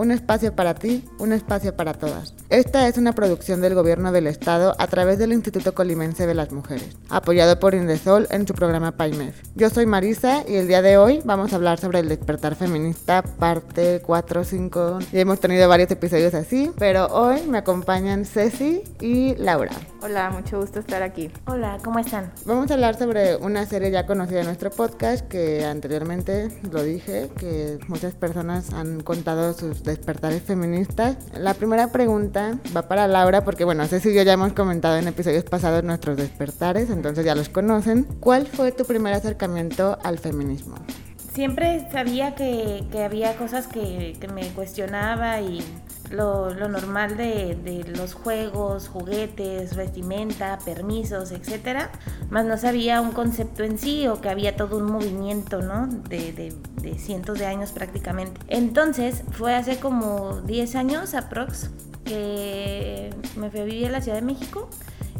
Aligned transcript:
un 0.00 0.12
espacio 0.12 0.56
para 0.56 0.74
ti, 0.74 1.04
un 1.18 1.34
espacio 1.34 1.76
para 1.76 1.92
todas. 1.92 2.34
Esta 2.48 2.88
es 2.88 2.96
una 2.96 3.12
producción 3.12 3.60
del 3.60 3.74
Gobierno 3.74 4.12
del 4.12 4.28
Estado 4.28 4.74
a 4.78 4.86
través 4.86 5.18
del 5.18 5.34
Instituto 5.34 5.74
Colimense 5.74 6.26
de 6.26 6.32
las 6.32 6.52
Mujeres, 6.52 6.96
apoyado 7.10 7.60
por 7.60 7.74
Indesol 7.74 8.26
en 8.30 8.46
su 8.46 8.54
programa 8.54 8.92
PAIMEF. 8.92 9.42
Yo 9.56 9.68
soy 9.68 9.84
Marisa 9.84 10.42
y 10.48 10.54
el 10.56 10.68
día 10.68 10.80
de 10.80 10.96
hoy 10.96 11.20
vamos 11.26 11.52
a 11.52 11.56
hablar 11.56 11.78
sobre 11.78 11.98
el 11.98 12.08
despertar 12.08 12.54
feminista, 12.54 13.20
parte 13.20 14.00
4, 14.06 14.42
5. 14.42 14.98
Ya 15.12 15.20
hemos 15.20 15.38
tenido 15.38 15.68
varios 15.68 15.90
episodios 15.90 16.32
así, 16.32 16.70
pero 16.78 17.06
hoy 17.08 17.42
me 17.42 17.58
acompañan 17.58 18.24
Ceci 18.24 18.82
y 19.00 19.34
Laura. 19.34 19.72
Hola, 20.02 20.30
mucho 20.30 20.58
gusto 20.58 20.80
estar 20.80 21.02
aquí. 21.02 21.30
Hola, 21.44 21.76
¿cómo 21.84 21.98
están? 21.98 22.32
Vamos 22.46 22.70
a 22.70 22.74
hablar 22.74 22.98
sobre 22.98 23.36
una 23.36 23.66
serie 23.66 23.90
ya 23.90 24.06
conocida 24.06 24.40
en 24.40 24.46
nuestro 24.46 24.70
podcast 24.70 25.28
que 25.28 25.66
anteriormente 25.66 26.48
lo 26.72 26.82
dije, 26.82 27.28
que 27.38 27.78
muchas 27.86 28.14
personas 28.14 28.72
han 28.72 29.00
contado 29.02 29.52
sus 29.52 29.82
despertares 29.90 30.42
feministas. 30.42 31.16
La 31.34 31.54
primera 31.54 31.92
pregunta 31.92 32.58
va 32.74 32.88
para 32.88 33.06
Laura 33.06 33.44
porque 33.44 33.64
bueno, 33.64 33.86
Ceci 33.86 34.14
yo 34.14 34.22
ya 34.22 34.32
hemos 34.32 34.52
comentado 34.52 34.96
en 34.96 35.08
episodios 35.08 35.44
pasados 35.44 35.84
nuestros 35.84 36.16
despertares, 36.16 36.90
entonces 36.90 37.24
ya 37.24 37.34
los 37.34 37.48
conocen. 37.48 38.04
¿Cuál 38.20 38.46
fue 38.46 38.72
tu 38.72 38.84
primer 38.84 39.14
acercamiento 39.14 39.98
al 40.02 40.18
feminismo? 40.18 40.76
Siempre 41.32 41.88
sabía 41.92 42.34
que, 42.34 42.84
que 42.90 43.04
había 43.04 43.36
cosas 43.36 43.66
que, 43.66 44.16
que 44.20 44.28
me 44.28 44.48
cuestionaba 44.48 45.40
y 45.40 45.64
lo, 46.10 46.52
normal 46.68 47.16
de, 47.16 47.84
los 47.96 48.14
juegos, 48.14 48.88
juguetes, 48.88 49.76
vestimenta, 49.76 50.58
permisos, 50.64 51.32
etcétera, 51.32 51.90
más 52.30 52.44
no 52.44 52.56
sabía 52.56 53.00
un 53.00 53.12
concepto 53.12 53.62
en 53.62 53.78
sí 53.78 54.06
o 54.08 54.20
que 54.20 54.28
había 54.28 54.56
todo 54.56 54.78
un 54.78 54.90
movimiento, 54.90 55.62
¿no? 55.62 55.86
De, 55.86 56.52
cientos 56.98 57.38
de 57.38 57.46
años 57.46 57.72
prácticamente. 57.72 58.40
Entonces, 58.48 59.22
fue 59.32 59.54
hace 59.54 59.78
como 59.78 60.40
10 60.42 60.76
años 60.76 61.14
aprox 61.14 61.70
que 62.04 63.10
me 63.36 63.50
fui 63.50 63.60
a 63.60 63.64
vivir 63.64 63.86
a 63.86 63.90
la 63.90 64.00
Ciudad 64.00 64.18
de 64.18 64.24
México 64.24 64.68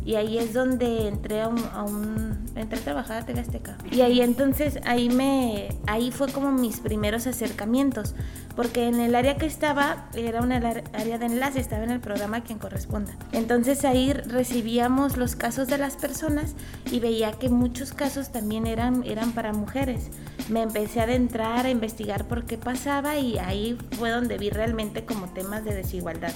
y 0.04 0.14
ahí 0.16 0.38
es 0.38 0.54
donde 0.54 1.08
entré 1.08 1.42
a 1.42 1.48
un 1.48 2.29
entré 2.60 2.78
a 2.78 2.82
trabajar 2.82 3.22
a 3.22 3.26
TV 3.26 3.40
Azteca. 3.40 3.76
Y 3.90 4.00
ahí 4.02 4.20
entonces 4.20 4.78
ahí 4.84 5.08
me 5.08 5.68
ahí 5.86 6.10
fue 6.10 6.30
como 6.32 6.52
mis 6.52 6.80
primeros 6.80 7.26
acercamientos 7.26 8.14
porque 8.56 8.88
en 8.88 9.00
el 9.00 9.14
área 9.14 9.36
que 9.36 9.46
estaba 9.46 10.08
era 10.14 10.40
una 10.42 10.56
área 10.56 11.18
de 11.18 11.26
enlace 11.26 11.60
estaba 11.60 11.84
en 11.84 11.90
el 11.90 12.00
programa 12.00 12.42
quien 12.42 12.58
corresponda. 12.58 13.12
Entonces 13.32 13.84
ahí 13.84 14.12
recibíamos 14.12 15.16
los 15.16 15.36
casos 15.36 15.68
de 15.68 15.78
las 15.78 15.96
personas 15.96 16.54
y 16.90 17.00
veía 17.00 17.32
que 17.32 17.48
muchos 17.48 17.92
casos 17.92 18.32
también 18.32 18.66
eran 18.66 19.02
eran 19.04 19.32
para 19.32 19.52
mujeres. 19.52 20.10
Me 20.48 20.62
empecé 20.62 21.00
a 21.00 21.04
adentrar 21.04 21.66
a 21.66 21.70
investigar 21.70 22.26
por 22.26 22.44
qué 22.44 22.58
pasaba 22.58 23.18
y 23.18 23.38
ahí 23.38 23.78
fue 23.92 24.10
donde 24.10 24.38
vi 24.38 24.50
realmente 24.50 25.04
como 25.04 25.28
temas 25.28 25.64
de 25.64 25.74
desigualdad 25.74 26.32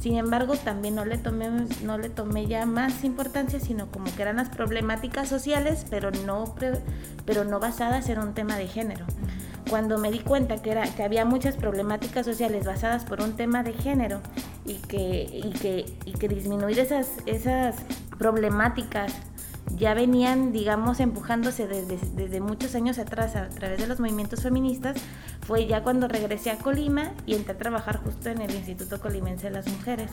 sin 0.00 0.16
embargo, 0.16 0.56
también 0.56 0.94
no 0.94 1.04
le 1.04 1.18
tomé, 1.18 1.50
no 1.82 1.98
le 1.98 2.08
tomé 2.08 2.46
ya 2.46 2.66
más 2.66 3.02
importancia, 3.02 3.58
sino 3.58 3.90
como 3.90 4.14
que 4.14 4.22
eran 4.22 4.36
las 4.36 4.48
problemáticas 4.48 5.28
sociales, 5.28 5.86
pero 5.90 6.10
no, 6.10 6.54
pero 7.24 7.44
no 7.44 7.58
basadas 7.58 8.08
en 8.08 8.20
un 8.20 8.32
tema 8.34 8.56
de 8.56 8.68
género. 8.68 9.06
Cuando 9.68 9.98
me 9.98 10.10
di 10.10 10.20
cuenta 10.20 10.62
que, 10.62 10.70
era, 10.70 10.84
que 10.84 11.02
había 11.02 11.24
muchas 11.24 11.56
problemáticas 11.56 12.24
sociales 12.24 12.64
basadas 12.64 13.04
por 13.04 13.20
un 13.20 13.34
tema 13.34 13.62
de 13.62 13.72
género 13.72 14.20
y 14.64 14.74
que, 14.74 15.28
y 15.44 15.50
que, 15.50 15.84
y 16.04 16.12
que 16.12 16.28
disminuir 16.28 16.78
esas, 16.78 17.08
esas 17.26 17.76
problemáticas 18.18 19.12
ya 19.76 19.94
venían, 19.94 20.52
digamos, 20.52 21.00
empujándose 21.00 21.66
desde, 21.66 21.98
desde, 22.14 22.40
muchos 22.40 22.74
años 22.74 22.98
atrás 22.98 23.36
a 23.36 23.48
través 23.48 23.78
de 23.78 23.86
los 23.86 24.00
movimientos 24.00 24.42
feministas, 24.42 24.96
fue 25.48 25.66
ya 25.66 25.82
cuando 25.82 26.08
regresé 26.08 26.50
a 26.50 26.58
Colima 26.58 27.12
y 27.24 27.34
entré 27.34 27.54
a 27.54 27.56
trabajar 27.56 27.96
justo 28.04 28.28
en 28.28 28.42
el 28.42 28.54
Instituto 28.54 29.00
Colimense 29.00 29.46
de 29.46 29.54
las 29.54 29.66
Mujeres. 29.66 30.10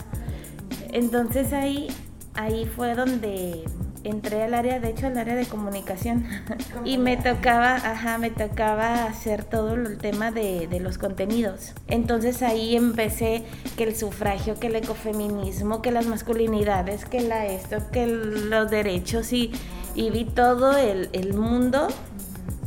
Entonces 0.93 1.51
ahí, 1.51 1.89
ahí 2.35 2.65
fue 2.65 2.95
donde 2.95 3.65
entré 4.05 4.43
al 4.43 4.53
área, 4.53 4.79
de 4.79 4.91
hecho 4.91 5.07
al 5.07 5.17
área 5.17 5.35
de 5.35 5.45
comunicación 5.45 6.25
y 6.85 6.97
me 6.97 7.17
tocaba, 7.17 7.75
ajá, 7.75 8.17
me 8.17 8.29
tocaba 8.29 9.03
hacer 9.03 9.43
todo 9.43 9.73
el 9.73 9.97
tema 9.97 10.31
de, 10.31 10.67
de, 10.67 10.79
los 10.79 10.97
contenidos. 10.97 11.73
Entonces 11.87 12.41
ahí 12.41 12.77
empecé 12.77 13.43
que 13.75 13.83
el 13.83 13.95
sufragio, 13.97 14.57
que 14.57 14.67
el 14.67 14.77
ecofeminismo, 14.77 15.81
que 15.81 15.91
las 15.91 16.05
masculinidades, 16.05 17.03
que 17.03 17.19
la 17.19 17.45
esto, 17.45 17.91
que 17.91 18.07
los 18.07 18.71
derechos 18.71 19.33
y, 19.33 19.51
y 19.95 20.11
vi 20.11 20.23
todo 20.23 20.77
el, 20.77 21.09
el 21.11 21.33
mundo 21.33 21.89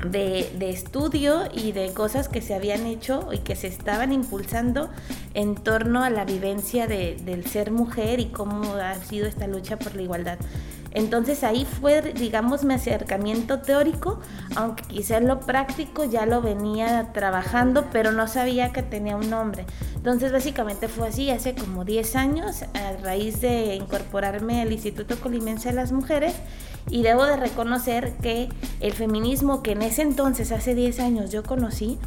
de, 0.04 0.70
estudio 0.70 1.44
y 1.53 1.72
de 1.72 1.92
cosas 1.92 2.28
que 2.28 2.41
se 2.41 2.54
habían 2.54 2.86
hecho 2.86 3.31
y 3.32 3.38
que 3.38 3.56
se 3.56 3.66
estaban 3.66 4.12
impulsando 4.12 4.91
en 5.34 5.54
torno 5.54 6.03
a 6.03 6.10
la 6.10 6.25
vivencia 6.25 6.86
de, 6.86 7.16
del 7.25 7.47
ser 7.47 7.70
mujer 7.70 8.20
y 8.20 8.26
cómo 8.26 8.75
ha 8.75 8.94
sido 8.97 9.26
esta 9.26 9.47
lucha 9.47 9.78
por 9.78 9.94
la 9.94 10.03
igualdad. 10.03 10.38
Entonces 10.92 11.44
ahí 11.44 11.66
fue, 11.66 12.00
digamos, 12.14 12.64
mi 12.64 12.75
acercamiento 12.75 13.60
teórico, 13.60 14.20
aunque 14.56 14.84
quizás 14.84 15.22
lo 15.22 15.41
práctico 15.41 16.04
ya 16.04 16.25
lo 16.25 16.41
venía 16.41 17.12
trabajando, 17.12 17.87
pero 17.92 18.10
no 18.12 18.26
sabía 18.26 18.72
que 18.72 18.82
tenía 18.82 19.16
un 19.16 19.28
nombre. 19.28 19.66
Entonces 19.97 20.32
básicamente 20.32 20.88
fue 20.88 21.08
así, 21.08 21.31
hace 21.31 21.54
como 21.54 21.84
10 21.84 22.16
años, 22.16 22.62
a 22.62 22.97
raíz 23.03 23.41
de 23.41 23.75
incorporarme 23.75 24.62
al 24.62 24.72
Instituto 24.72 25.20
Colimense 25.20 25.69
de 25.69 25.75
las 25.75 25.92
Mujeres, 25.92 26.34
y 26.91 27.03
debo 27.03 27.25
de 27.25 27.37
reconocer 27.37 28.15
que 28.22 28.49
el 28.81 28.93
feminismo 28.93 29.62
que 29.62 29.72
en 29.72 29.82
ese 29.82 30.03
entonces, 30.03 30.53
hace 30.53 30.75
10 30.75 31.00
años, 31.00 31.31
yo 31.31 31.43
conocí, 31.43 31.99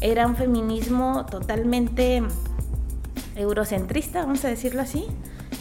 era 0.00 0.26
un 0.26 0.36
feminismo 0.36 1.26
totalmente 1.26 2.22
eurocentrista, 3.36 4.20
vamos 4.20 4.44
a 4.44 4.48
decirlo 4.48 4.82
así, 4.82 5.06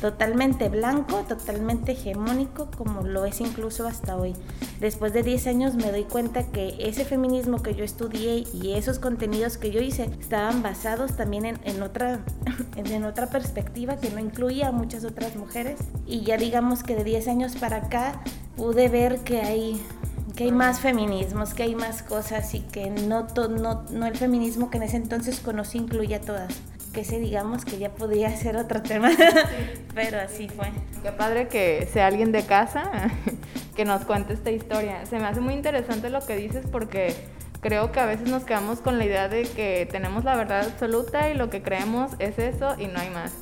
totalmente 0.01 0.69
blanco, 0.69 1.23
totalmente 1.27 1.93
hegemónico, 1.93 2.69
como 2.77 3.01
lo 3.01 3.25
es 3.25 3.41
incluso 3.41 3.87
hasta 3.87 4.15
hoy. 4.15 4.33
Después 4.79 5.13
de 5.13 5.23
10 5.23 5.47
años 5.47 5.75
me 5.75 5.91
doy 5.91 6.03
cuenta 6.03 6.43
que 6.43 6.75
ese 6.79 7.05
feminismo 7.05 7.61
que 7.61 7.75
yo 7.75 7.83
estudié 7.83 8.43
y 8.53 8.73
esos 8.73 8.99
contenidos 8.99 9.57
que 9.57 9.71
yo 9.71 9.81
hice 9.81 10.09
estaban 10.19 10.61
basados 10.63 11.15
también 11.15 11.45
en, 11.45 11.59
en 11.63 11.81
otra, 11.81 12.19
en 12.75 13.03
otra 13.03 13.27
perspectiva 13.27 13.97
que 13.97 14.09
no 14.09 14.19
incluía 14.19 14.69
a 14.69 14.71
muchas 14.71 15.05
otras 15.05 15.35
mujeres. 15.35 15.79
Y 16.05 16.21
ya 16.21 16.37
digamos 16.37 16.83
que 16.83 16.95
de 16.95 17.03
10 17.03 17.27
años 17.27 17.55
para 17.55 17.77
acá 17.77 18.21
pude 18.55 18.89
ver 18.89 19.19
que 19.19 19.41
hay 19.41 19.81
que 20.35 20.45
hay 20.45 20.51
más 20.51 20.81
feminismos, 20.81 21.53
que 21.53 21.63
hay 21.63 21.75
más 21.75 22.03
cosas 22.03 22.53
y 22.53 22.59
que 22.59 22.89
no, 22.89 23.27
no, 23.49 23.85
no 23.89 24.05
el 24.05 24.17
feminismo 24.17 24.69
que 24.69 24.77
en 24.77 24.83
ese 24.83 24.97
entonces 24.97 25.39
conocí 25.39 25.77
incluía 25.77 26.19
todas. 26.19 26.53
Que 26.93 27.01
ese 27.01 27.19
digamos 27.19 27.65
que 27.65 27.77
ya 27.77 27.93
podía 27.93 28.35
ser 28.35 28.57
otro 28.57 28.81
tema, 28.81 29.11
pero 29.95 30.19
así 30.19 30.49
fue. 30.49 30.71
Qué 31.03 31.11
padre 31.11 31.47
que 31.47 31.87
sea 31.91 32.07
alguien 32.07 32.31
de 32.31 32.43
casa 32.45 33.11
que 33.75 33.85
nos 33.85 34.03
cuente 34.05 34.33
esta 34.33 34.51
historia. 34.51 35.05
Se 35.05 35.19
me 35.19 35.25
hace 35.25 35.39
muy 35.39 35.53
interesante 35.53 36.09
lo 36.09 36.19
que 36.25 36.35
dices 36.35 36.65
porque 36.69 37.15
creo 37.61 37.91
que 37.91 37.99
a 37.99 38.05
veces 38.05 38.29
nos 38.29 38.43
quedamos 38.43 38.79
con 38.79 38.97
la 38.97 39.05
idea 39.05 39.29
de 39.29 39.43
que 39.43 39.87
tenemos 39.89 40.23
la 40.23 40.35
verdad 40.35 40.65
absoluta 40.65 41.29
y 41.29 41.33
lo 41.33 41.49
que 41.49 41.61
creemos 41.61 42.11
es 42.19 42.39
eso 42.39 42.75
y 42.77 42.87
no 42.87 42.99
hay 42.99 43.09
más. 43.09 43.33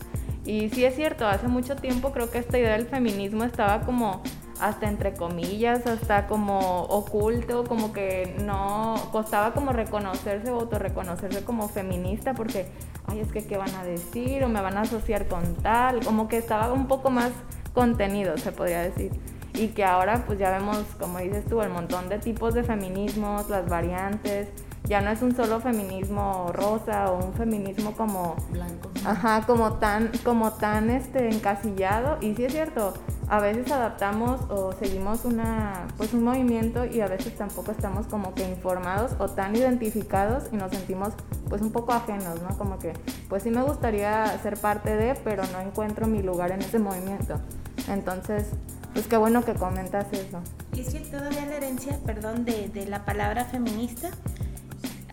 Y 0.45 0.69
sí 0.69 0.83
es 0.85 0.95
cierto, 0.95 1.25
hace 1.25 1.47
mucho 1.47 1.75
tiempo 1.75 2.11
creo 2.11 2.29
que 2.29 2.37
esta 2.37 2.57
idea 2.57 2.73
del 2.73 2.85
feminismo 2.85 3.45
estaba 3.45 3.81
como 3.81 4.21
hasta 4.59 4.87
entre 4.87 5.13
comillas, 5.13 5.85
hasta 5.87 6.27
como 6.27 6.83
oculto, 6.83 7.63
como 7.63 7.93
que 7.93 8.35
no 8.43 8.95
costaba 9.11 9.53
como 9.53 9.73
reconocerse 9.73 10.51
o 10.51 10.61
autorreconocerse 10.61 11.43
como 11.43 11.67
feminista 11.67 12.33
porque, 12.33 12.67
ay, 13.07 13.19
es 13.19 13.31
que 13.31 13.45
qué 13.45 13.57
van 13.57 13.73
a 13.75 13.83
decir 13.83 14.43
o 14.43 14.49
me 14.49 14.61
van 14.61 14.77
a 14.77 14.81
asociar 14.81 15.27
con 15.27 15.55
tal, 15.55 16.03
como 16.05 16.27
que 16.27 16.37
estaba 16.37 16.71
un 16.71 16.87
poco 16.87 17.09
más 17.09 17.31
contenido, 17.73 18.37
se 18.37 18.51
podría 18.51 18.81
decir. 18.81 19.11
Y 19.55 19.67
que 19.69 19.83
ahora 19.83 20.23
pues 20.25 20.39
ya 20.39 20.49
vemos, 20.49 20.79
como 20.99 21.19
dices 21.19 21.45
tú, 21.45 21.61
el 21.61 21.69
montón 21.69 22.09
de 22.09 22.17
tipos 22.17 22.53
de 22.53 22.63
feminismos, 22.63 23.49
las 23.49 23.69
variantes, 23.69 24.47
ya 24.85 24.99
no 25.01 25.11
es 25.11 25.21
un 25.21 25.35
solo 25.35 25.59
feminismo 25.59 26.51
rosa 26.53 27.11
o 27.11 27.25
un 27.25 27.33
feminismo 27.33 27.93
como 27.93 28.35
blanco. 28.49 28.89
ajá 29.05 29.43
como 29.45 29.73
tan 29.73 30.11
como 30.23 30.53
tan 30.53 30.89
este 30.89 31.29
encasillado. 31.29 32.17
Y 32.19 32.35
sí 32.35 32.45
es 32.45 32.51
cierto 32.51 32.93
a 33.29 33.39
veces 33.39 33.71
adaptamos 33.71 34.41
o 34.49 34.73
seguimos 34.73 35.25
una, 35.25 35.87
pues 35.97 36.13
un 36.13 36.23
movimiento 36.23 36.85
y 36.85 37.01
a 37.01 37.07
veces 37.07 37.35
tampoco 37.35 37.71
estamos 37.71 38.07
como 38.07 38.33
que 38.33 38.47
informados 38.47 39.13
o 39.19 39.29
tan 39.29 39.55
identificados 39.55 40.45
y 40.51 40.57
nos 40.57 40.71
sentimos 40.71 41.13
pues 41.49 41.61
un 41.61 41.71
poco 41.71 41.93
ajenos, 41.93 42.41
¿no? 42.41 42.57
Como 42.57 42.79
que 42.79 42.93
pues 43.29 43.43
sí 43.43 43.49
me 43.49 43.63
gustaría 43.63 44.37
ser 44.39 44.57
parte 44.57 44.95
de, 44.95 45.15
pero 45.15 45.43
no 45.51 45.61
encuentro 45.61 46.07
mi 46.07 46.21
lugar 46.21 46.51
en 46.51 46.61
ese 46.61 46.79
movimiento. 46.79 47.39
Entonces, 47.87 48.47
pues 48.93 49.07
qué 49.07 49.17
bueno 49.17 49.43
que 49.43 49.53
comentas 49.53 50.11
eso. 50.13 50.39
Y 50.73 50.81
es 50.81 50.93
que 50.93 50.99
todavía 50.99 51.45
la 51.45 51.55
herencia, 51.55 51.97
perdón, 52.05 52.45
de, 52.45 52.69
de 52.69 52.85
la 52.85 53.05
palabra 53.05 53.45
feminista, 53.45 54.09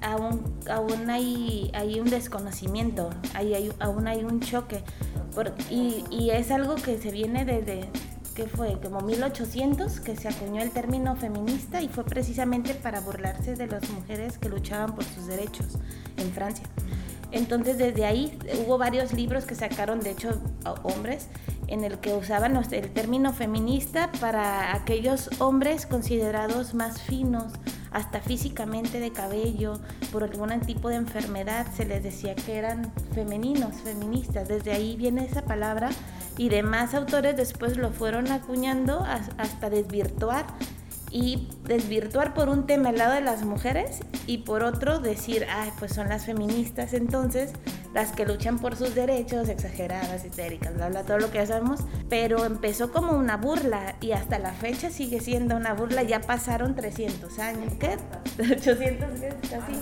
aún, 0.00 0.42
aún 0.70 1.10
hay, 1.10 1.70
hay 1.74 2.00
un 2.00 2.10
desconocimiento, 2.10 3.10
hay, 3.34 3.54
hay, 3.54 3.72
aún 3.80 4.08
hay 4.08 4.24
un 4.24 4.40
choque. 4.40 4.82
Y, 5.70 6.30
es 6.30 6.50
algo 6.50 6.74
que 6.74 6.98
se 6.98 7.10
viene 7.10 7.44
desde, 7.44 7.88
¿qué 8.34 8.46
fue? 8.46 8.78
Como 8.80 9.00
1800 9.00 10.00
que 10.00 10.16
se 10.16 10.28
acuñó 10.28 10.62
el 10.62 10.70
término 10.70 11.16
feminista 11.16 11.80
y 11.80 11.88
fue 11.88 12.04
precisamente 12.04 12.74
para 12.74 13.00
burlarse 13.00 13.54
de 13.54 13.66
las 13.66 13.88
mujeres 13.90 14.38
que 14.38 14.48
luchaban 14.48 14.94
por 14.94 15.04
sus 15.04 15.26
derechos 15.26 15.78
en 16.16 16.30
Francia. 16.32 16.64
Entonces 17.32 17.78
desde 17.78 18.04
ahí 18.04 18.36
hubo 18.66 18.76
varios 18.76 19.12
libros 19.12 19.44
que 19.44 19.54
sacaron, 19.54 20.00
de 20.00 20.10
hecho, 20.10 20.40
hombres, 20.82 21.28
en 21.68 21.84
el 21.84 21.98
que 21.98 22.12
usaban 22.12 22.56
el 22.56 22.90
término 22.90 23.32
feminista 23.32 24.10
para 24.20 24.74
aquellos 24.74 25.30
hombres 25.38 25.86
considerados 25.86 26.74
más 26.74 27.00
finos, 27.02 27.52
hasta 27.90 28.20
físicamente 28.20 29.00
de 29.00 29.12
cabello, 29.12 29.80
por 30.12 30.24
algún 30.24 30.60
tipo 30.60 30.88
de 30.88 30.96
enfermedad, 30.96 31.66
se 31.74 31.84
les 31.84 32.02
decía 32.02 32.34
que 32.34 32.56
eran 32.56 32.92
femeninos, 33.14 33.74
feministas. 33.82 34.48
Desde 34.48 34.72
ahí 34.72 34.96
viene 34.96 35.24
esa 35.24 35.42
palabra 35.42 35.90
y 36.36 36.48
demás 36.48 36.94
autores 36.94 37.36
después 37.36 37.76
lo 37.76 37.90
fueron 37.90 38.30
acuñando 38.30 39.04
hasta 39.38 39.70
desvirtuar 39.70 40.46
y 41.10 41.48
desvirtuar 41.64 42.34
por 42.34 42.48
un 42.48 42.66
tema 42.66 42.90
el 42.90 42.98
lado 42.98 43.14
de 43.14 43.20
las 43.20 43.44
mujeres 43.44 44.00
y 44.26 44.38
por 44.38 44.62
otro 44.62 45.00
decir, 45.00 45.46
ay, 45.50 45.70
pues 45.78 45.92
son 45.92 46.08
las 46.08 46.26
feministas 46.26 46.92
entonces 46.92 47.52
las 47.92 48.12
que 48.12 48.24
luchan 48.24 48.58
por 48.58 48.76
sus 48.76 48.94
derechos, 48.94 49.48
exageradas, 49.48 50.24
histéricas, 50.24 50.74
bla, 50.74 50.88
bla, 50.88 51.02
todo 51.02 51.18
lo 51.18 51.30
que 51.30 51.38
ya 51.38 51.46
sabemos, 51.46 51.80
pero 52.08 52.44
empezó 52.44 52.92
como 52.92 53.12
una 53.12 53.36
burla 53.36 53.96
y 54.00 54.12
hasta 54.12 54.38
la 54.38 54.52
fecha 54.52 54.90
sigue 54.90 55.20
siendo 55.20 55.56
una 55.56 55.74
burla, 55.74 56.02
ya 56.04 56.20
pasaron 56.20 56.76
300 56.76 57.38
años, 57.40 57.72
¿qué? 57.80 57.96
800, 58.52 59.20
¿qué? 59.20 59.34
Casi. 59.48 59.72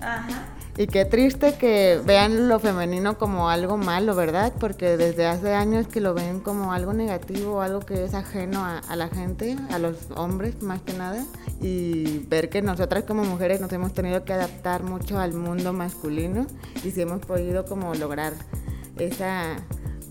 Ajá. 0.00 0.57
Y 0.78 0.86
qué 0.86 1.04
triste 1.04 1.54
que 1.54 2.00
vean 2.06 2.48
lo 2.48 2.60
femenino 2.60 3.18
como 3.18 3.50
algo 3.50 3.76
malo, 3.76 4.14
¿verdad? 4.14 4.52
Porque 4.60 4.96
desde 4.96 5.26
hace 5.26 5.52
años 5.52 5.88
que 5.88 6.00
lo 6.00 6.14
ven 6.14 6.38
como 6.38 6.72
algo 6.72 6.92
negativo, 6.92 7.62
algo 7.62 7.80
que 7.80 8.04
es 8.04 8.14
ajeno 8.14 8.64
a, 8.64 8.94
la 8.94 9.08
gente, 9.08 9.56
a 9.72 9.80
los 9.80 9.96
hombres 10.14 10.62
más 10.62 10.80
que 10.82 10.92
nada. 10.92 11.26
Y 11.60 12.18
ver 12.28 12.48
que 12.48 12.62
nosotras 12.62 13.02
como 13.02 13.24
mujeres 13.24 13.60
nos 13.60 13.72
hemos 13.72 13.92
tenido 13.92 14.24
que 14.24 14.32
adaptar 14.32 14.84
mucho 14.84 15.18
al 15.18 15.34
mundo 15.34 15.72
masculino 15.72 16.46
y 16.84 16.92
si 16.92 17.00
hemos 17.00 17.26
podido 17.26 17.64
como 17.64 17.92
lograr 17.96 18.34
esa, 19.00 19.56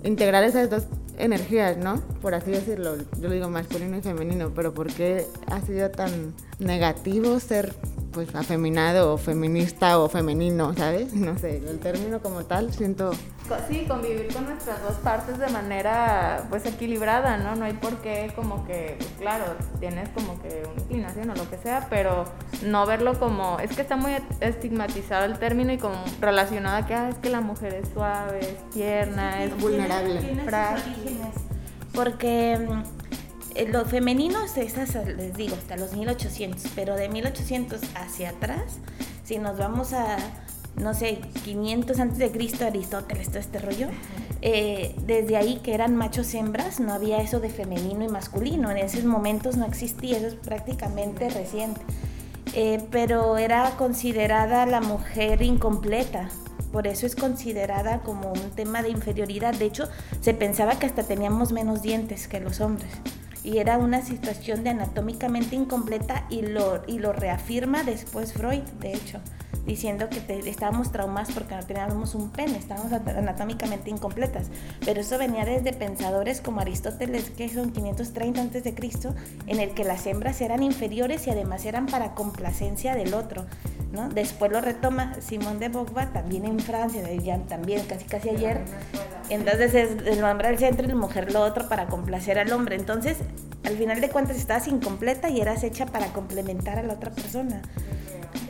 integrar 0.03 0.43
esas 0.43 0.69
dos 0.69 0.83
energías, 1.17 1.77
¿no? 1.77 2.01
Por 2.21 2.33
así 2.33 2.51
decirlo, 2.51 2.97
yo 3.21 3.29
digo 3.29 3.49
masculino 3.49 3.95
y 3.95 4.01
femenino, 4.01 4.51
pero 4.53 4.73
¿por 4.73 4.87
qué 4.87 5.27
ha 5.49 5.61
sido 5.61 5.89
tan 5.91 6.33
negativo 6.59 7.39
ser 7.39 7.73
pues 8.17 8.33
afeminado 8.33 9.13
o 9.13 9.17
feminista 9.19 9.99
o 9.99 10.09
femenino, 10.09 10.73
¿sabes? 10.73 11.13
No 11.13 11.37
sé, 11.37 11.57
el 11.57 11.77
término 11.77 12.19
como 12.19 12.45
tal 12.45 12.73
siento... 12.73 13.11
Sí, 13.69 13.85
convivir 13.87 14.33
con 14.33 14.45
nuestras 14.45 14.81
dos 14.81 14.95
partes 14.95 15.37
de 15.37 15.47
manera 15.49 16.47
pues 16.49 16.65
equilibrada, 16.65 17.37
¿no? 17.37 17.55
No 17.55 17.65
hay 17.65 17.73
por 17.73 17.97
qué 17.97 18.33
como 18.35 18.65
que, 18.65 18.95
pues, 18.97 19.11
claro, 19.19 19.45
tienes 19.79 20.09
como 20.09 20.41
que 20.41 20.63
una 20.65 20.81
inclinación 20.81 21.29
o 21.29 21.35
lo 21.35 21.47
que 21.47 21.59
sea, 21.59 21.85
pero 21.91 22.25
no 22.63 22.87
verlo 22.87 23.19
como, 23.19 23.59
es 23.59 23.75
que 23.75 23.83
está 23.83 23.97
muy 23.97 24.13
estigmatizado 24.41 25.25
el 25.25 25.37
término 25.37 25.71
y 25.71 25.77
como 25.77 26.03
relacionado 26.19 26.77
a 26.77 26.87
que 26.87 26.95
ah, 26.95 27.09
es 27.09 27.17
que 27.19 27.29
la 27.29 27.41
mujer 27.41 27.75
es 27.75 27.89
suave, 27.93 28.39
es 28.39 28.69
tierna, 28.71 29.43
es 29.43 29.55
vulnerable, 29.61 30.21
frágil. 30.43 31.19
Porque 31.93 32.53
eh, 32.53 32.67
lo 33.65 33.85
femenino 33.85 34.43
es 34.43 34.57
esas, 34.57 34.93
les 35.07 35.35
digo, 35.35 35.55
hasta 35.55 35.77
los 35.77 35.93
1800, 35.93 36.71
pero 36.75 36.95
de 36.95 37.09
1800 37.09 37.81
hacia 37.95 38.29
atrás, 38.29 38.77
si 39.23 39.39
nos 39.39 39.57
vamos 39.57 39.93
a, 39.93 40.17
no 40.75 40.93
sé, 40.93 41.19
500 41.43 41.99
antes 41.99 42.17
de 42.19 42.31
Cristo, 42.31 42.65
Aristóteles, 42.65 43.29
todo 43.29 43.39
este 43.39 43.59
rollo, 43.59 43.87
eh, 44.41 44.95
desde 45.05 45.37
ahí 45.37 45.59
que 45.63 45.73
eran 45.73 45.95
machos 45.95 46.33
hembras, 46.35 46.79
no 46.79 46.93
había 46.93 47.17
eso 47.17 47.39
de 47.39 47.49
femenino 47.49 48.05
y 48.05 48.09
masculino, 48.09 48.69
en 48.69 48.77
esos 48.77 49.03
momentos 49.05 49.57
no 49.57 49.65
existía, 49.65 50.17
eso 50.17 50.27
es 50.27 50.35
prácticamente 50.35 51.29
reciente. 51.29 51.81
Eh, 52.53 52.81
pero 52.91 53.37
era 53.37 53.71
considerada 53.71 54.65
la 54.65 54.81
mujer 54.81 55.41
incompleta, 55.41 56.29
por 56.71 56.87
eso 56.87 57.05
es 57.05 57.15
considerada 57.15 57.99
como 58.01 58.31
un 58.31 58.51
tema 58.51 58.81
de 58.81 58.89
inferioridad. 58.89 59.53
De 59.53 59.65
hecho, 59.65 59.87
se 60.21 60.33
pensaba 60.33 60.77
que 60.79 60.85
hasta 60.85 61.03
teníamos 61.03 61.51
menos 61.51 61.81
dientes 61.81 62.27
que 62.27 62.39
los 62.39 62.61
hombres 62.61 62.89
y 63.47 63.59
era 63.59 63.77
una 63.77 64.01
situación 64.01 64.65
de 64.65 64.71
anatómicamente 64.71 65.55
incompleta 65.55 66.25
y 66.29 66.41
lo, 66.41 66.83
y 66.85 66.99
lo 66.99 67.13
reafirma 67.13 67.81
después 67.83 68.33
Freud, 68.33 68.63
de 68.81 68.91
hecho, 68.91 69.21
diciendo 69.65 70.09
que 70.09 70.21
estábamos 70.49 70.91
traumados 70.91 71.33
porque 71.33 71.55
no 71.55 71.65
teníamos 71.65 72.13
un 72.13 72.29
pene, 72.29 72.57
estábamos 72.57 72.91
anatómicamente 72.91 73.89
incompletas. 73.89 74.47
Pero 74.83 74.99
eso 74.99 75.17
venía 75.17 75.45
desde 75.45 75.71
pensadores 75.71 76.41
como 76.41 76.59
Aristóteles, 76.59 77.29
que 77.29 77.47
son 77.47 77.71
530 77.71 78.41
a.C., 78.41 78.75
en 79.47 79.59
el 79.61 79.73
que 79.73 79.85
las 79.85 80.05
hembras 80.07 80.41
eran 80.41 80.61
inferiores 80.61 81.25
y 81.27 81.29
además 81.29 81.63
eran 81.63 81.85
para 81.85 82.15
complacencia 82.15 82.95
del 82.95 83.13
otro. 83.13 83.45
¿no? 83.93 84.09
Después 84.09 84.51
lo 84.51 84.59
retoma 84.59 85.13
Simón 85.21 85.59
de 85.59 85.69
Beauvoir, 85.69 86.11
también 86.11 86.43
en 86.43 86.59
Francia, 86.59 87.01
también 87.47 87.85
casi 87.85 88.03
casi 88.03 88.27
ayer. 88.27 88.65
Entonces 89.29 89.73
es 89.73 89.89
el 90.05 90.23
hombre 90.23 90.47
al 90.47 90.57
centro 90.57 90.85
y 90.85 90.89
la 90.89 90.95
mujer 90.95 91.31
lo 91.31 91.41
otro 91.41 91.67
para 91.67 91.87
complacer 91.87 92.39
al 92.39 92.51
hombre. 92.51 92.75
Entonces, 92.75 93.17
al 93.63 93.75
final 93.77 93.99
de 93.99 94.09
cuentas, 94.09 94.37
estabas 94.37 94.67
incompleta 94.67 95.29
y 95.29 95.41
eras 95.41 95.63
hecha 95.63 95.85
para 95.85 96.07
complementar 96.07 96.79
a 96.79 96.83
la 96.83 96.93
otra 96.93 97.11
persona. 97.11 97.61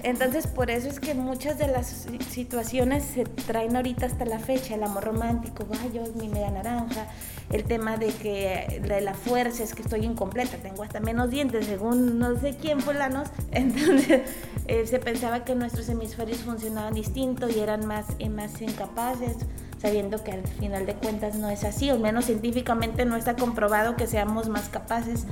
Entonces, 0.04 0.48
por 0.48 0.70
eso 0.70 0.88
es 0.88 1.00
que 1.00 1.14
muchas 1.14 1.58
de 1.58 1.68
las 1.68 2.08
situaciones 2.30 3.04
se 3.04 3.24
traen 3.24 3.76
ahorita 3.76 4.06
hasta 4.06 4.26
la 4.26 4.40
fecha, 4.40 4.76
el 4.76 4.84
amor 4.84 5.04
romántico, 5.04 5.66
yo 5.94 6.04
mi 6.16 6.30
media 6.30 6.52
naranja, 6.52 7.08
el 7.52 7.64
tema 7.64 7.98
de 7.98 8.08
que 8.08 8.82
de 8.84 9.02
la 9.02 9.14
fuerza 9.14 9.64
es 9.64 9.74
que 9.74 9.82
estoy 9.82 10.06
incompleta, 10.06 10.58
tengo 10.58 10.84
hasta 10.84 11.00
menos 11.00 11.30
dientes, 11.30 11.66
según 11.66 12.20
no 12.20 12.40
sé 12.40 12.56
quién 12.60 12.80
fulanos, 12.80 13.30
entonces 13.52 14.22
eh, 14.68 14.86
se 14.86 15.00
pensaba 15.00 15.44
que 15.44 15.56
nuestros 15.56 15.90
hemisferios 15.90 16.40
funcionaban 16.40 16.94
distinto 16.94 17.50
y 17.50 17.60
eran 17.60 17.86
más, 17.86 18.06
eh, 18.20 18.30
más 18.30 18.62
incapaces 18.62 19.38
sabiendo 19.88 20.22
que 20.22 20.34
al 20.34 20.46
final 20.46 20.86
de 20.86 20.96
cuentas 20.96 21.36
no 21.36 21.50
es 21.50 21.64
así, 21.64 21.90
o 21.92 21.98
menos 21.98 22.26
científicamente 22.26 23.06
no 23.06 23.16
está 23.16 23.38
comprobado 23.38 23.96
que 23.96 24.06
seamos 24.06 24.50
más 24.50 24.68
capaces 24.68 25.26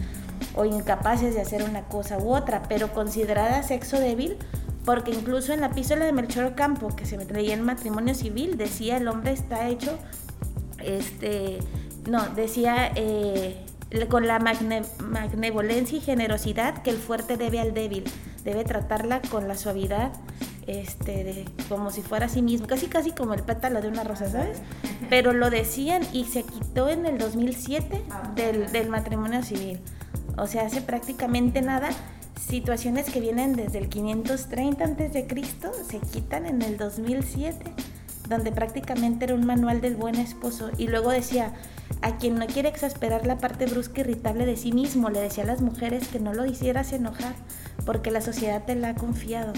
o 0.55 0.63
incapaces 0.63 1.35
de 1.35 1.41
hacer 1.41 1.61
una 1.63 1.81
cosa 1.81 2.17
u 2.19 2.33
otra, 2.33 2.63
pero 2.69 2.93
considerada 2.93 3.63
sexo 3.63 3.99
débil, 3.99 4.37
porque 4.85 5.11
incluso 5.11 5.51
en 5.51 5.59
la 5.59 5.67
epístola 5.67 6.05
de 6.05 6.13
Melchor 6.13 6.55
Campo, 6.55 6.95
que 6.95 7.05
se 7.05 7.17
traía 7.17 7.53
en 7.53 7.63
matrimonio 7.63 8.15
civil, 8.15 8.55
decía 8.55 8.95
el 8.95 9.09
hombre 9.09 9.33
está 9.33 9.67
hecho, 9.67 9.97
este, 10.81 11.59
no, 12.09 12.25
decía 12.29 12.93
eh, 12.95 13.61
con 14.07 14.25
la 14.25 14.39
magne, 14.39 14.83
magnevolencia 14.99 15.97
y 15.97 16.01
generosidad 16.01 16.81
que 16.81 16.91
el 16.91 16.97
fuerte 16.97 17.35
debe 17.35 17.59
al 17.59 17.73
débil, 17.73 18.05
debe 18.45 18.63
tratarla 18.63 19.21
con 19.23 19.47
la 19.47 19.57
suavidad 19.57 20.13
este, 20.67 21.23
de, 21.23 21.45
como 21.67 21.91
si 21.91 22.01
fuera 22.01 22.27
a 22.27 22.29
sí 22.29 22.41
mismo, 22.41 22.67
casi 22.67 22.87
casi 22.87 23.11
como 23.11 23.33
el 23.33 23.41
pétalo 23.43 23.81
de 23.81 23.87
una 23.87 24.03
rosa, 24.03 24.29
¿sabes? 24.29 24.59
Pero 25.09 25.33
lo 25.33 25.49
decían 25.49 26.03
y 26.13 26.25
se 26.25 26.43
quitó 26.43 26.89
en 26.89 27.05
el 27.05 27.17
2007 27.17 28.03
del, 28.35 28.71
del 28.71 28.89
matrimonio 28.89 29.43
civil. 29.43 29.79
O 30.37 30.47
sea, 30.47 30.65
hace 30.65 30.81
prácticamente 30.81 31.61
nada. 31.61 31.89
Situaciones 32.39 33.09
que 33.09 33.19
vienen 33.19 33.55
desde 33.55 33.79
el 33.79 33.89
530 33.89 34.83
antes 34.83 35.13
de 35.13 35.25
Cristo 35.25 35.71
se 35.87 35.99
quitan 35.99 36.45
en 36.45 36.61
el 36.61 36.77
2007, 36.77 37.71
donde 38.27 38.51
prácticamente 38.51 39.25
era 39.25 39.35
un 39.35 39.45
manual 39.45 39.81
del 39.81 39.95
buen 39.95 40.15
esposo. 40.15 40.69
Y 40.77 40.87
luego 40.87 41.11
decía, 41.11 41.53
a 42.01 42.17
quien 42.17 42.35
no 42.35 42.45
quiere 42.45 42.69
exasperar 42.69 43.25
la 43.25 43.37
parte 43.37 43.65
brusca 43.65 44.01
e 44.01 44.01
irritable 44.01 44.45
de 44.45 44.57
sí 44.57 44.71
mismo, 44.71 45.09
le 45.09 45.21
decía 45.21 45.43
a 45.43 45.47
las 45.47 45.61
mujeres 45.61 46.07
que 46.07 46.19
no 46.19 46.33
lo 46.33 46.45
hicieras 46.45 46.91
enojar, 46.93 47.35
porque 47.85 48.11
la 48.11 48.21
sociedad 48.21 48.63
te 48.65 48.75
la 48.75 48.89
ha 48.89 48.95
confiado. 48.95 49.53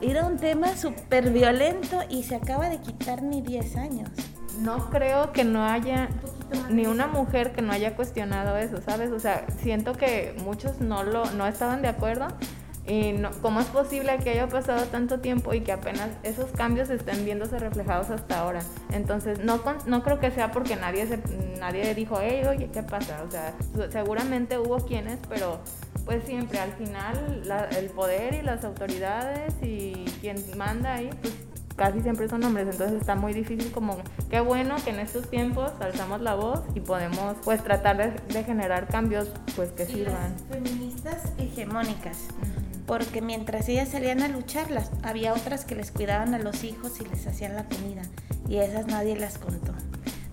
Era 0.00 0.24
un 0.26 0.36
tema 0.36 0.76
súper 0.76 1.30
violento 1.30 1.98
y 2.08 2.22
se 2.22 2.36
acaba 2.36 2.68
de 2.68 2.78
quitar 2.78 3.22
ni 3.22 3.42
10 3.42 3.76
años. 3.76 4.08
No 4.60 4.90
creo 4.90 5.32
que 5.32 5.44
no 5.44 5.64
haya 5.64 6.08
ni 6.70 6.86
una 6.86 7.06
mujer 7.06 7.52
que 7.52 7.62
no 7.62 7.72
haya 7.72 7.94
cuestionado 7.96 8.56
eso, 8.56 8.80
¿sabes? 8.80 9.10
O 9.10 9.20
sea, 9.20 9.46
siento 9.60 9.92
que 9.92 10.34
muchos 10.44 10.80
no 10.80 11.02
lo 11.02 11.24
no 11.32 11.46
estaban 11.46 11.82
de 11.82 11.88
acuerdo 11.88 12.28
Y 12.86 13.12
no, 13.12 13.30
¿cómo 13.42 13.60
es 13.60 13.66
posible 13.66 14.16
que 14.24 14.30
haya 14.30 14.48
pasado 14.48 14.86
tanto 14.86 15.20
tiempo 15.20 15.52
y 15.52 15.60
que 15.60 15.72
apenas 15.72 16.08
esos 16.22 16.50
cambios 16.52 16.88
estén 16.88 17.22
viéndose 17.26 17.58
reflejados 17.58 18.08
hasta 18.08 18.40
ahora? 18.40 18.60
Entonces, 18.92 19.44
no, 19.44 19.60
no 19.86 20.02
creo 20.02 20.18
que 20.18 20.30
sea 20.30 20.50
porque 20.52 20.74
nadie, 20.74 21.06
se, 21.06 21.18
nadie 21.60 21.94
dijo, 21.94 22.18
hey, 22.18 22.42
oye, 22.48 22.70
¿qué 22.72 22.82
pasa? 22.82 23.22
O 23.26 23.30
sea, 23.30 23.54
seguramente 23.90 24.58
hubo 24.58 24.78
quienes, 24.78 25.18
pero 25.28 25.60
pues 26.08 26.24
siempre 26.24 26.58
al 26.58 26.72
final 26.72 27.42
el 27.76 27.90
poder 27.90 28.32
y 28.32 28.40
las 28.40 28.64
autoridades 28.64 29.52
y 29.60 30.06
quien 30.22 30.42
manda 30.56 30.94
ahí, 30.94 31.10
pues 31.20 31.34
casi 31.76 32.00
siempre 32.00 32.30
son 32.30 32.42
hombres, 32.44 32.66
entonces 32.66 32.98
está 32.98 33.14
muy 33.14 33.34
difícil 33.34 33.70
como, 33.72 33.98
qué 34.30 34.40
bueno 34.40 34.76
que 34.82 34.88
en 34.88 35.00
estos 35.00 35.28
tiempos 35.28 35.70
alzamos 35.80 36.22
la 36.22 36.34
voz 36.34 36.62
y 36.74 36.80
podemos 36.80 37.36
pues 37.44 37.62
tratar 37.62 37.98
de, 37.98 38.42
generar 38.42 38.88
cambios 38.88 39.28
pues 39.54 39.70
que 39.72 39.84
sirvan. 39.84 40.34
feministas 40.50 41.24
hegemónicas 41.36 42.28
porque 42.86 43.20
mientras 43.20 43.68
ellas 43.68 43.90
salían 43.90 44.22
a 44.22 44.28
lucharlas, 44.28 44.90
había 45.02 45.34
otras 45.34 45.66
que 45.66 45.74
les 45.74 45.90
cuidaban 45.90 46.32
a 46.32 46.38
los 46.38 46.64
hijos 46.64 47.02
y 47.02 47.04
les 47.04 47.26
hacían 47.26 47.54
la 47.54 47.64
comida, 47.64 48.00
y 48.48 48.56
esas 48.56 48.86
nadie 48.86 49.14
las 49.14 49.36
contó. 49.36 49.74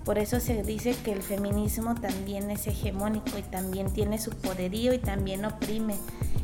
Por 0.06 0.20
eso 0.20 0.40
se 0.40 0.62
dice 0.62 0.96
que 1.04 1.12
el 1.12 1.24
feminismo 1.24 1.96
también 1.96 2.52
es 2.52 2.68
hegemónico 2.68 3.40
y 3.40 3.42
también 3.42 3.92
tiene 3.92 4.20
su 4.20 4.30
poderío 4.30 4.94
y 4.94 5.00
también 5.00 5.44
oprime 5.46 5.96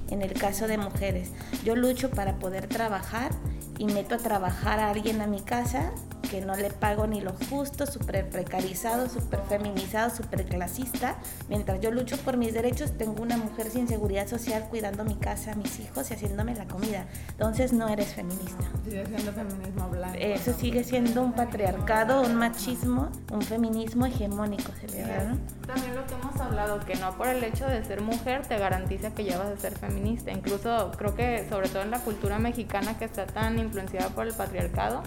en 0.10 0.24
el 0.24 0.34
caso 0.34 0.68
de 0.68 0.80
mujeres. 0.80 1.30
Yo 1.64 1.76
lucho 1.76 2.10
para 2.10 2.40
poder 2.40 2.68
trabajar 2.68 3.32
y 3.78 3.86
meto 3.86 4.16
a 4.16 4.18
trabajar 4.18 4.80
a 4.80 4.90
alguien 4.90 5.22
a 5.22 5.28
mi 5.28 5.42
casa 5.42 5.92
que 6.30 6.42
no 6.42 6.56
le 6.56 6.70
pago 6.70 7.08
ni 7.08 7.22
lo 7.22 7.34
justo, 7.50 7.86
súper 7.86 8.30
precarizado, 8.30 9.10
súper 9.10 9.42
feminizado, 9.48 10.16
súper 10.16 10.46
clasista. 10.46 11.16
Mientras 11.50 11.82
yo 11.82 11.92
lucho 11.92 12.18
por 12.18 12.38
mis 12.38 12.54
derechos, 12.54 12.98
tengo 12.98 13.22
una 13.22 13.38
mujer 13.38 13.70
sin 13.70 13.88
seguridad 13.88 14.28
social 14.28 14.68
cuidando 14.70 15.04
mi 15.04 15.16
casa, 15.16 15.56
mis 15.56 15.80
hijos 15.80 16.10
y 16.12 16.14
haciéndome 16.14 16.56
la 16.56 16.66
comida. 16.66 17.06
Entonces 17.30 17.74
no 17.74 17.88
eres 17.88 18.14
feminista. 18.14 18.64
Sigue 18.84 19.06
siendo 19.06 19.34
feminismo 19.34 19.90
blanco. 19.90 20.18
Eso 20.20 20.54
sigue 20.54 20.84
siendo 20.84 21.24
un 21.24 21.34
patriarcado, 21.34 22.22
un 22.22 22.36
machismo, 22.36 23.10
un 23.32 23.42
feminismo 23.42 24.06
hegemónico, 24.06 24.72
se 24.80 24.88
le 24.88 25.02
¿no? 25.02 25.38
También 25.68 25.96
lo 25.96 26.06
que 26.06 26.14
hemos 26.14 26.40
hablado, 26.40 26.80
que 26.82 26.96
no 26.96 27.16
por 27.18 27.28
el 27.28 27.44
hecho 27.44 27.68
de 27.68 27.84
ser 27.84 28.02
mujer 28.02 28.46
te 28.48 28.58
garantiza 28.58 29.14
que 29.14 29.24
ya 29.24 29.38
vas 29.38 29.48
a 29.48 29.58
ser 29.58 29.78
feminista. 29.78 30.32
Incluso 30.32 30.92
creo 30.98 31.16
que 31.16 31.48
sobre 31.50 31.70
todo 31.70 31.84
en 31.84 31.92
la 31.92 32.00
cultura 32.00 32.40
mexicana 32.40 32.98
que 32.98 33.06
está 33.06 33.26
tan 33.26 33.60
influenciada 33.60 34.10
por 34.10 34.28
el 34.28 34.34
patriarcado, 34.34 35.04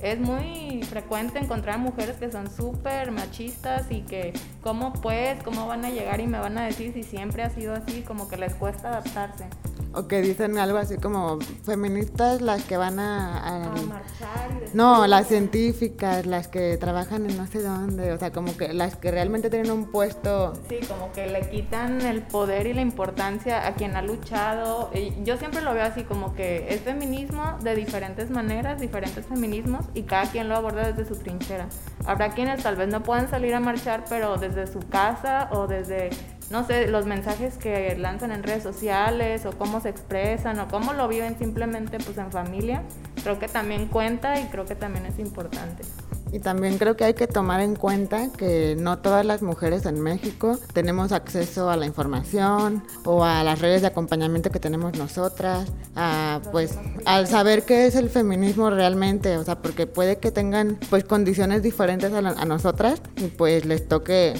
es 0.00 0.18
muy 0.18 0.82
frecuente 0.82 1.38
encontrar 1.38 1.78
mujeres 1.78 2.16
que 2.16 2.30
son 2.30 2.50
súper 2.50 3.10
machistas 3.10 3.86
y 3.90 4.02
que, 4.02 4.32
¿cómo 4.62 4.92
pues? 4.92 5.42
¿Cómo 5.42 5.66
van 5.66 5.84
a 5.84 5.90
llegar 5.90 6.20
y 6.20 6.26
me 6.26 6.38
van 6.38 6.58
a 6.58 6.64
decir 6.64 6.92
si 6.92 7.02
siempre 7.02 7.42
ha 7.42 7.50
sido 7.50 7.74
así? 7.74 8.02
Como 8.02 8.28
que 8.28 8.36
les 8.36 8.54
cuesta 8.54 8.88
adaptarse 8.88 9.46
o 9.94 10.06
que 10.06 10.20
dicen 10.20 10.58
algo 10.58 10.78
así 10.78 10.96
como 10.96 11.38
feministas 11.64 12.40
las 12.40 12.62
que 12.64 12.76
van 12.76 12.98
a, 12.98 13.38
a, 13.38 13.70
marchar. 13.70 14.50
no, 14.74 15.06
las 15.06 15.28
científicas, 15.28 16.26
las 16.26 16.48
que 16.48 16.76
trabajan 16.76 17.28
en 17.28 17.36
no 17.36 17.46
sé 17.46 17.62
dónde, 17.62 18.12
o 18.12 18.18
sea, 18.18 18.32
como 18.32 18.56
que 18.56 18.72
las 18.74 18.96
que 18.96 19.10
realmente 19.10 19.50
tienen 19.50 19.70
un 19.70 19.90
puesto. 19.90 20.52
Sí, 20.68 20.80
como 20.86 21.10
que 21.12 21.26
le 21.26 21.48
quitan 21.48 22.02
el 22.02 22.22
poder 22.22 22.66
y 22.66 22.74
la 22.74 22.82
importancia 22.82 23.66
a 23.66 23.74
quien 23.74 23.96
ha 23.96 24.02
luchado. 24.02 24.90
Y 24.94 25.12
yo 25.24 25.36
siempre 25.36 25.62
lo 25.62 25.72
veo 25.72 25.84
así 25.84 26.04
como 26.04 26.34
que 26.34 26.66
es 26.72 26.80
feminismo 26.82 27.58
de 27.62 27.74
diferentes 27.74 28.30
maneras, 28.30 28.80
diferentes 28.80 29.24
feminismos 29.26 29.86
y 29.94 30.02
cada 30.02 30.30
quien 30.30 30.48
lo 30.48 30.56
aborda 30.56 30.92
desde 30.92 31.06
su 31.08 31.20
trinchera. 31.20 31.66
Habrá 32.06 32.30
quienes 32.30 32.62
tal 32.62 32.76
vez 32.76 32.88
no 32.88 33.02
puedan 33.02 33.28
salir 33.28 33.54
a 33.54 33.60
marchar, 33.60 34.04
pero 34.08 34.36
desde 34.36 34.66
su 34.66 34.80
casa 34.88 35.48
o 35.52 35.66
desde 35.66 36.10
no 36.50 36.64
sé, 36.64 36.88
los 36.88 37.04
mensajes 37.04 37.58
que 37.58 37.94
lanzan 37.96 38.32
en 38.32 38.42
redes 38.42 38.62
sociales 38.62 39.44
o 39.44 39.52
cómo 39.52 39.80
se 39.80 39.90
expresan 39.90 40.58
o 40.60 40.68
cómo 40.68 40.94
lo 40.94 41.06
viven 41.06 41.38
simplemente 41.38 41.98
pues 41.98 42.16
en 42.16 42.32
familia, 42.32 42.84
creo 43.22 43.38
que 43.38 43.48
también 43.48 43.86
cuenta 43.86 44.40
y 44.40 44.44
creo 44.46 44.64
que 44.64 44.74
también 44.74 45.04
es 45.06 45.18
importante. 45.18 45.82
Y 46.32 46.40
también 46.40 46.78
creo 46.78 46.96
que 46.96 47.04
hay 47.04 47.14
que 47.14 47.26
tomar 47.26 47.60
en 47.60 47.74
cuenta 47.74 48.30
que 48.32 48.76
no 48.78 48.98
todas 48.98 49.24
las 49.24 49.42
mujeres 49.42 49.86
en 49.86 50.00
México 50.00 50.58
tenemos 50.72 51.12
acceso 51.12 51.70
a 51.70 51.76
la 51.76 51.86
información 51.86 52.84
o 53.04 53.24
a 53.24 53.42
las 53.42 53.60
redes 53.60 53.80
de 53.80 53.88
acompañamiento 53.88 54.50
que 54.50 54.60
tenemos 54.60 54.96
nosotras, 54.98 55.70
a, 55.96 56.40
pues 56.52 56.78
al 57.04 57.26
saber 57.26 57.64
qué 57.64 57.86
es 57.86 57.94
el 57.94 58.10
feminismo 58.10 58.70
realmente, 58.70 59.36
o 59.38 59.44
sea, 59.44 59.60
porque 59.60 59.86
puede 59.86 60.18
que 60.18 60.30
tengan 60.30 60.78
pues 60.90 61.04
condiciones 61.04 61.62
diferentes 61.62 62.12
a, 62.12 62.18
a 62.18 62.44
nosotras 62.44 63.00
y 63.16 63.28
pues 63.28 63.64
les 63.64 63.88
toque 63.88 64.34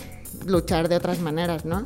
luchar 0.46 0.88
de 0.88 0.96
otras 0.96 1.20
maneras, 1.20 1.64
¿no? 1.64 1.84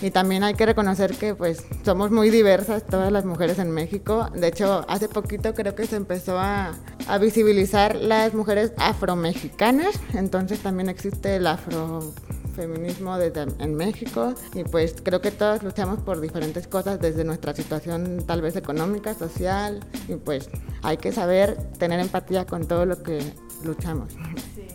Y 0.00 0.10
también 0.10 0.42
hay 0.42 0.54
que 0.54 0.66
reconocer 0.66 1.14
que 1.14 1.34
pues 1.34 1.64
somos 1.84 2.10
muy 2.10 2.30
diversas 2.30 2.84
todas 2.84 3.12
las 3.12 3.24
mujeres 3.24 3.60
en 3.60 3.70
México. 3.70 4.28
De 4.34 4.48
hecho, 4.48 4.84
hace 4.88 5.08
poquito 5.08 5.54
creo 5.54 5.76
que 5.76 5.86
se 5.86 5.94
empezó 5.94 6.38
a, 6.38 6.72
a 7.08 7.18
visibilizar 7.18 7.96
las 7.96 8.34
mujeres 8.34 8.72
afromexicanas, 8.76 9.98
entonces 10.14 10.60
también 10.60 10.88
existe 10.88 11.36
el 11.36 11.46
afrofeminismo 11.46 13.18
desde, 13.18 13.46
en 13.58 13.74
México. 13.74 14.34
Y 14.54 14.64
pues 14.64 14.96
creo 15.02 15.20
que 15.20 15.30
todas 15.30 15.62
luchamos 15.62 16.00
por 16.00 16.20
diferentes 16.20 16.66
cosas 16.66 17.00
desde 17.00 17.24
nuestra 17.24 17.54
situación 17.54 18.24
tal 18.26 18.42
vez 18.42 18.56
económica, 18.56 19.14
social. 19.14 19.80
Y 20.08 20.14
pues 20.14 20.48
hay 20.82 20.96
que 20.96 21.12
saber 21.12 21.56
tener 21.78 22.00
empatía 22.00 22.46
con 22.46 22.66
todo 22.66 22.86
lo 22.86 23.02
que 23.02 23.20
luchamos. 23.64 24.12
Sí, 24.54 24.66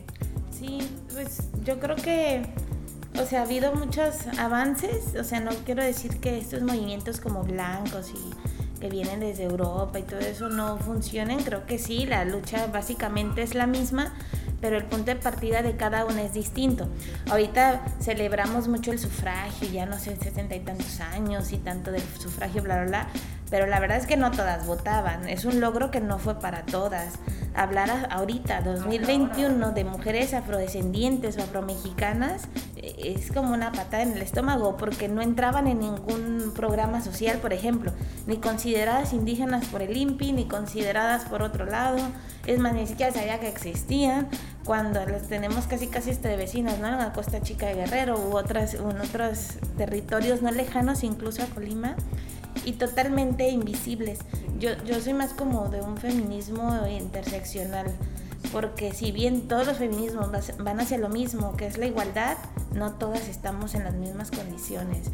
sí 0.51 0.89
pues 1.13 1.49
yo 1.63 1.79
creo 1.79 1.95
que 1.95 2.43
o 3.19 3.25
sea, 3.25 3.41
ha 3.41 3.43
habido 3.43 3.73
muchos 3.73 4.27
avances, 4.37 5.15
o 5.19 5.23
sea, 5.23 5.39
no 5.39 5.51
quiero 5.65 5.83
decir 5.83 6.19
que 6.19 6.37
estos 6.37 6.61
movimientos 6.61 7.19
como 7.19 7.43
blancos 7.43 8.11
y 8.11 8.56
que 8.77 8.89
vienen 8.89 9.19
desde 9.19 9.43
Europa 9.43 9.99
y 9.99 10.03
todo 10.03 10.19
eso 10.19 10.49
no 10.49 10.77
funcionen, 10.77 11.43
creo 11.43 11.65
que 11.65 11.79
sí, 11.79 12.05
la 12.05 12.25
lucha 12.25 12.67
básicamente 12.67 13.41
es 13.41 13.55
la 13.55 13.67
misma, 13.67 14.13
pero 14.61 14.77
el 14.77 14.85
punto 14.85 15.05
de 15.05 15.15
partida 15.15 15.61
de 15.61 15.75
cada 15.75 16.05
uno 16.05 16.19
es 16.19 16.33
distinto. 16.33 16.87
Ahorita 17.29 17.85
celebramos 17.99 18.67
mucho 18.67 18.91
el 18.91 18.99
sufragio, 18.99 19.69
ya 19.69 19.85
no 19.85 19.97
sé, 19.99 20.15
sesenta 20.15 20.55
y 20.55 20.59
tantos 20.59 20.99
años 20.99 21.51
y 21.51 21.57
tanto 21.57 21.91
del 21.91 22.03
sufragio, 22.19 22.63
bla, 22.63 22.75
bla, 22.77 22.85
bla, 22.85 23.07
pero 23.49 23.65
la 23.67 23.79
verdad 23.79 23.97
es 23.97 24.07
que 24.07 24.17
no 24.17 24.31
todas 24.31 24.65
votaban, 24.65 25.27
es 25.29 25.45
un 25.45 25.59
logro 25.59 25.91
que 25.91 26.01
no 26.01 26.19
fue 26.19 26.39
para 26.39 26.65
todas 26.65 27.13
hablar 27.55 28.07
ahorita, 28.11 28.61
2021, 28.61 29.71
de 29.71 29.83
mujeres 29.83 30.33
afrodescendientes 30.33 31.37
o 31.37 31.43
afromexicanas, 31.43 32.47
es 32.97 33.31
como 33.31 33.53
una 33.53 33.71
patada 33.71 34.03
en 34.03 34.13
el 34.13 34.21
estómago, 34.21 34.77
porque 34.77 35.07
no 35.07 35.21
entraban 35.21 35.67
en 35.67 35.79
ningún 35.79 36.51
programa 36.55 37.01
social, 37.01 37.39
por 37.39 37.53
ejemplo, 37.53 37.91
ni 38.25 38.37
consideradas 38.37 39.13
indígenas 39.13 39.65
por 39.67 39.81
el 39.81 39.95
INPI, 39.95 40.33
ni 40.33 40.45
consideradas 40.45 41.25
por 41.25 41.41
otro 41.41 41.65
lado, 41.65 41.97
es 42.45 42.59
más, 42.59 42.73
ni 42.73 42.87
siquiera 42.87 43.13
sabía 43.13 43.39
que 43.39 43.47
existían, 43.49 44.27
cuando 44.63 45.05
las 45.05 45.23
tenemos 45.27 45.65
casi 45.67 45.87
casi 45.87 46.09
este 46.09 46.27
de 46.27 46.37
vecinas, 46.37 46.79
¿no? 46.79 46.87
En 46.87 46.97
la 46.97 47.13
Costa 47.13 47.41
Chica 47.41 47.67
de 47.67 47.75
Guerrero 47.75 48.19
u 48.19 48.35
otras, 48.35 48.73
en 48.73 48.99
otros 49.01 49.57
territorios 49.77 50.41
no 50.41 50.51
lejanos, 50.51 51.03
incluso 51.03 51.43
a 51.43 51.45
Colima 51.47 51.95
y 52.65 52.73
totalmente 52.73 53.49
invisibles. 53.49 54.19
Yo, 54.59 54.71
yo 54.85 54.99
soy 54.99 55.13
más 55.13 55.33
como 55.33 55.69
de 55.69 55.81
un 55.81 55.97
feminismo 55.97 56.85
interseccional, 56.87 57.87
porque 58.51 58.93
si 58.93 59.11
bien 59.11 59.47
todos 59.47 59.67
los 59.67 59.77
feminismos 59.77 60.29
van 60.59 60.79
hacia 60.79 60.97
lo 60.97 61.09
mismo, 61.09 61.55
que 61.57 61.67
es 61.67 61.77
la 61.77 61.85
igualdad, 61.85 62.37
no 62.73 62.93
todas 62.93 63.27
estamos 63.27 63.75
en 63.75 63.83
las 63.83 63.93
mismas 63.93 64.31
condiciones. 64.31 65.09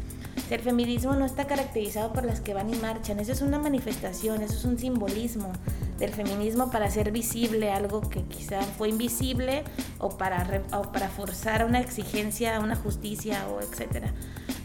El 0.50 0.60
feminismo 0.60 1.14
no 1.14 1.24
está 1.24 1.46
caracterizado 1.46 2.12
por 2.12 2.24
las 2.24 2.40
que 2.40 2.54
van 2.54 2.72
y 2.72 2.76
marchan, 2.76 3.18
eso 3.18 3.32
es 3.32 3.40
una 3.40 3.58
manifestación, 3.58 4.42
eso 4.42 4.54
es 4.54 4.64
un 4.64 4.78
simbolismo 4.78 5.50
del 5.98 6.10
feminismo 6.10 6.70
para 6.70 6.86
hacer 6.86 7.12
visible 7.12 7.72
algo 7.72 8.02
que 8.02 8.22
quizá 8.22 8.60
fue 8.60 8.88
invisible 8.88 9.64
o 9.98 10.10
para, 10.10 10.62
o 10.72 10.92
para 10.92 11.08
forzar 11.08 11.64
una 11.64 11.80
exigencia, 11.80 12.60
una 12.60 12.76
justicia 12.76 13.46
o 13.48 13.60
etcétera 13.60 14.12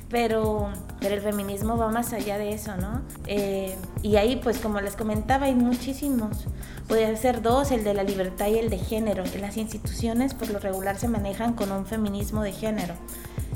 pero, 0.10 0.70
pero 1.00 1.16
el 1.16 1.22
feminismo 1.22 1.78
va 1.78 1.90
más 1.90 2.14
allá 2.14 2.38
de 2.38 2.54
eso, 2.54 2.76
¿no? 2.78 3.02
Eh, 3.28 3.76
y 4.02 4.16
ahí, 4.16 4.38
pues 4.38 4.58
como 4.58 4.82
les 4.82 4.96
comentaba, 4.96 5.46
hay 5.46 5.56
muchísimos. 5.56 6.48
Pueden 6.88 7.16
ser 7.16 7.42
dos, 7.42 7.72
el 7.72 7.84
de 7.84 7.94
la 7.94 8.04
libertad 8.04 8.48
y 8.48 8.58
el 8.58 8.70
de 8.70 8.80
género. 8.80 9.24
En 9.24 9.42
las 9.42 9.58
instituciones, 9.58 10.34
por 10.34 10.50
lo 10.50 10.60
regular, 10.60 10.98
se 10.98 11.08
manejan 11.08 11.54
con 11.54 11.72
un 11.72 11.86
feminismo 11.86 12.42
de 12.42 12.52
género. 12.52 12.96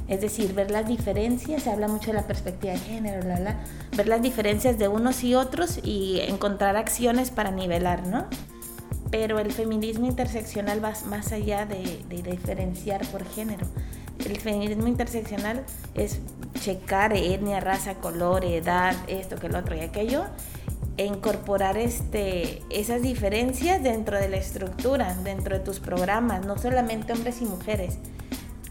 Es 0.07 0.21
decir, 0.21 0.53
ver 0.53 0.69
las 0.69 0.87
diferencias, 0.87 1.63
se 1.63 1.71
habla 1.71 1.87
mucho 1.87 2.07
de 2.07 2.17
la 2.17 2.27
perspectiva 2.27 2.73
de 2.73 2.79
género, 2.79 3.23
bla, 3.23 3.39
bla, 3.39 3.59
ver 3.95 4.07
las 4.07 4.21
diferencias 4.21 4.77
de 4.77 4.87
unos 4.87 5.23
y 5.23 5.33
otros 5.33 5.79
y 5.81 6.19
encontrar 6.27 6.75
acciones 6.75 7.31
para 7.31 7.51
nivelar, 7.51 8.05
¿no? 8.05 8.27
Pero 9.09 9.39
el 9.39 9.51
feminismo 9.51 10.05
interseccional 10.05 10.83
va 10.83 10.93
más 11.07 11.31
allá 11.31 11.65
de, 11.65 12.03
de 12.09 12.21
diferenciar 12.21 13.01
por 13.07 13.25
género 13.25 13.65
el 14.25 14.37
feminismo 14.37 14.87
interseccional 14.87 15.63
es 15.95 16.19
checar 16.59 17.13
etnia, 17.13 17.59
raza, 17.59 17.95
color, 17.95 18.45
edad, 18.45 18.95
esto, 19.07 19.35
que 19.37 19.49
lo 19.49 19.59
otro 19.59 19.75
y 19.75 19.81
aquello, 19.81 20.25
e 20.97 21.05
incorporar 21.05 21.77
este, 21.77 22.61
esas 22.69 23.01
diferencias 23.01 23.81
dentro 23.81 24.17
de 24.17 24.29
la 24.29 24.37
estructura, 24.37 25.15
dentro 25.23 25.57
de 25.57 25.63
tus 25.63 25.79
programas, 25.79 26.45
no 26.45 26.57
solamente 26.57 27.13
hombres 27.13 27.41
y 27.41 27.45
mujeres, 27.45 27.97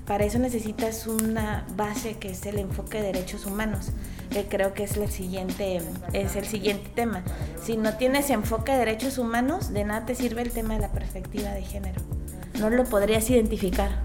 para 0.06 0.24
eso 0.24 0.38
necesitas 0.38 1.06
una 1.06 1.64
base 1.76 2.18
que 2.18 2.30
es 2.30 2.44
el 2.46 2.58
enfoque 2.58 2.98
de 2.98 3.12
derechos 3.12 3.46
humanos, 3.46 3.90
que 4.30 4.44
creo 4.46 4.74
que 4.74 4.84
es 4.84 4.96
el 4.96 5.08
siguiente, 5.08 5.80
es 6.12 6.34
el 6.34 6.44
siguiente 6.44 6.90
tema. 6.94 7.22
Si 7.62 7.76
no 7.76 7.96
tienes 7.96 8.28
enfoque 8.30 8.72
de 8.72 8.78
derechos 8.78 9.18
humanos, 9.18 9.72
de 9.72 9.84
nada 9.84 10.04
te 10.04 10.14
sirve 10.14 10.42
el 10.42 10.50
tema 10.50 10.74
de 10.74 10.80
la 10.80 10.92
perspectiva 10.92 11.50
de 11.52 11.62
género. 11.62 12.00
No 12.58 12.68
lo 12.68 12.84
podrías 12.84 13.30
identificar. 13.30 14.02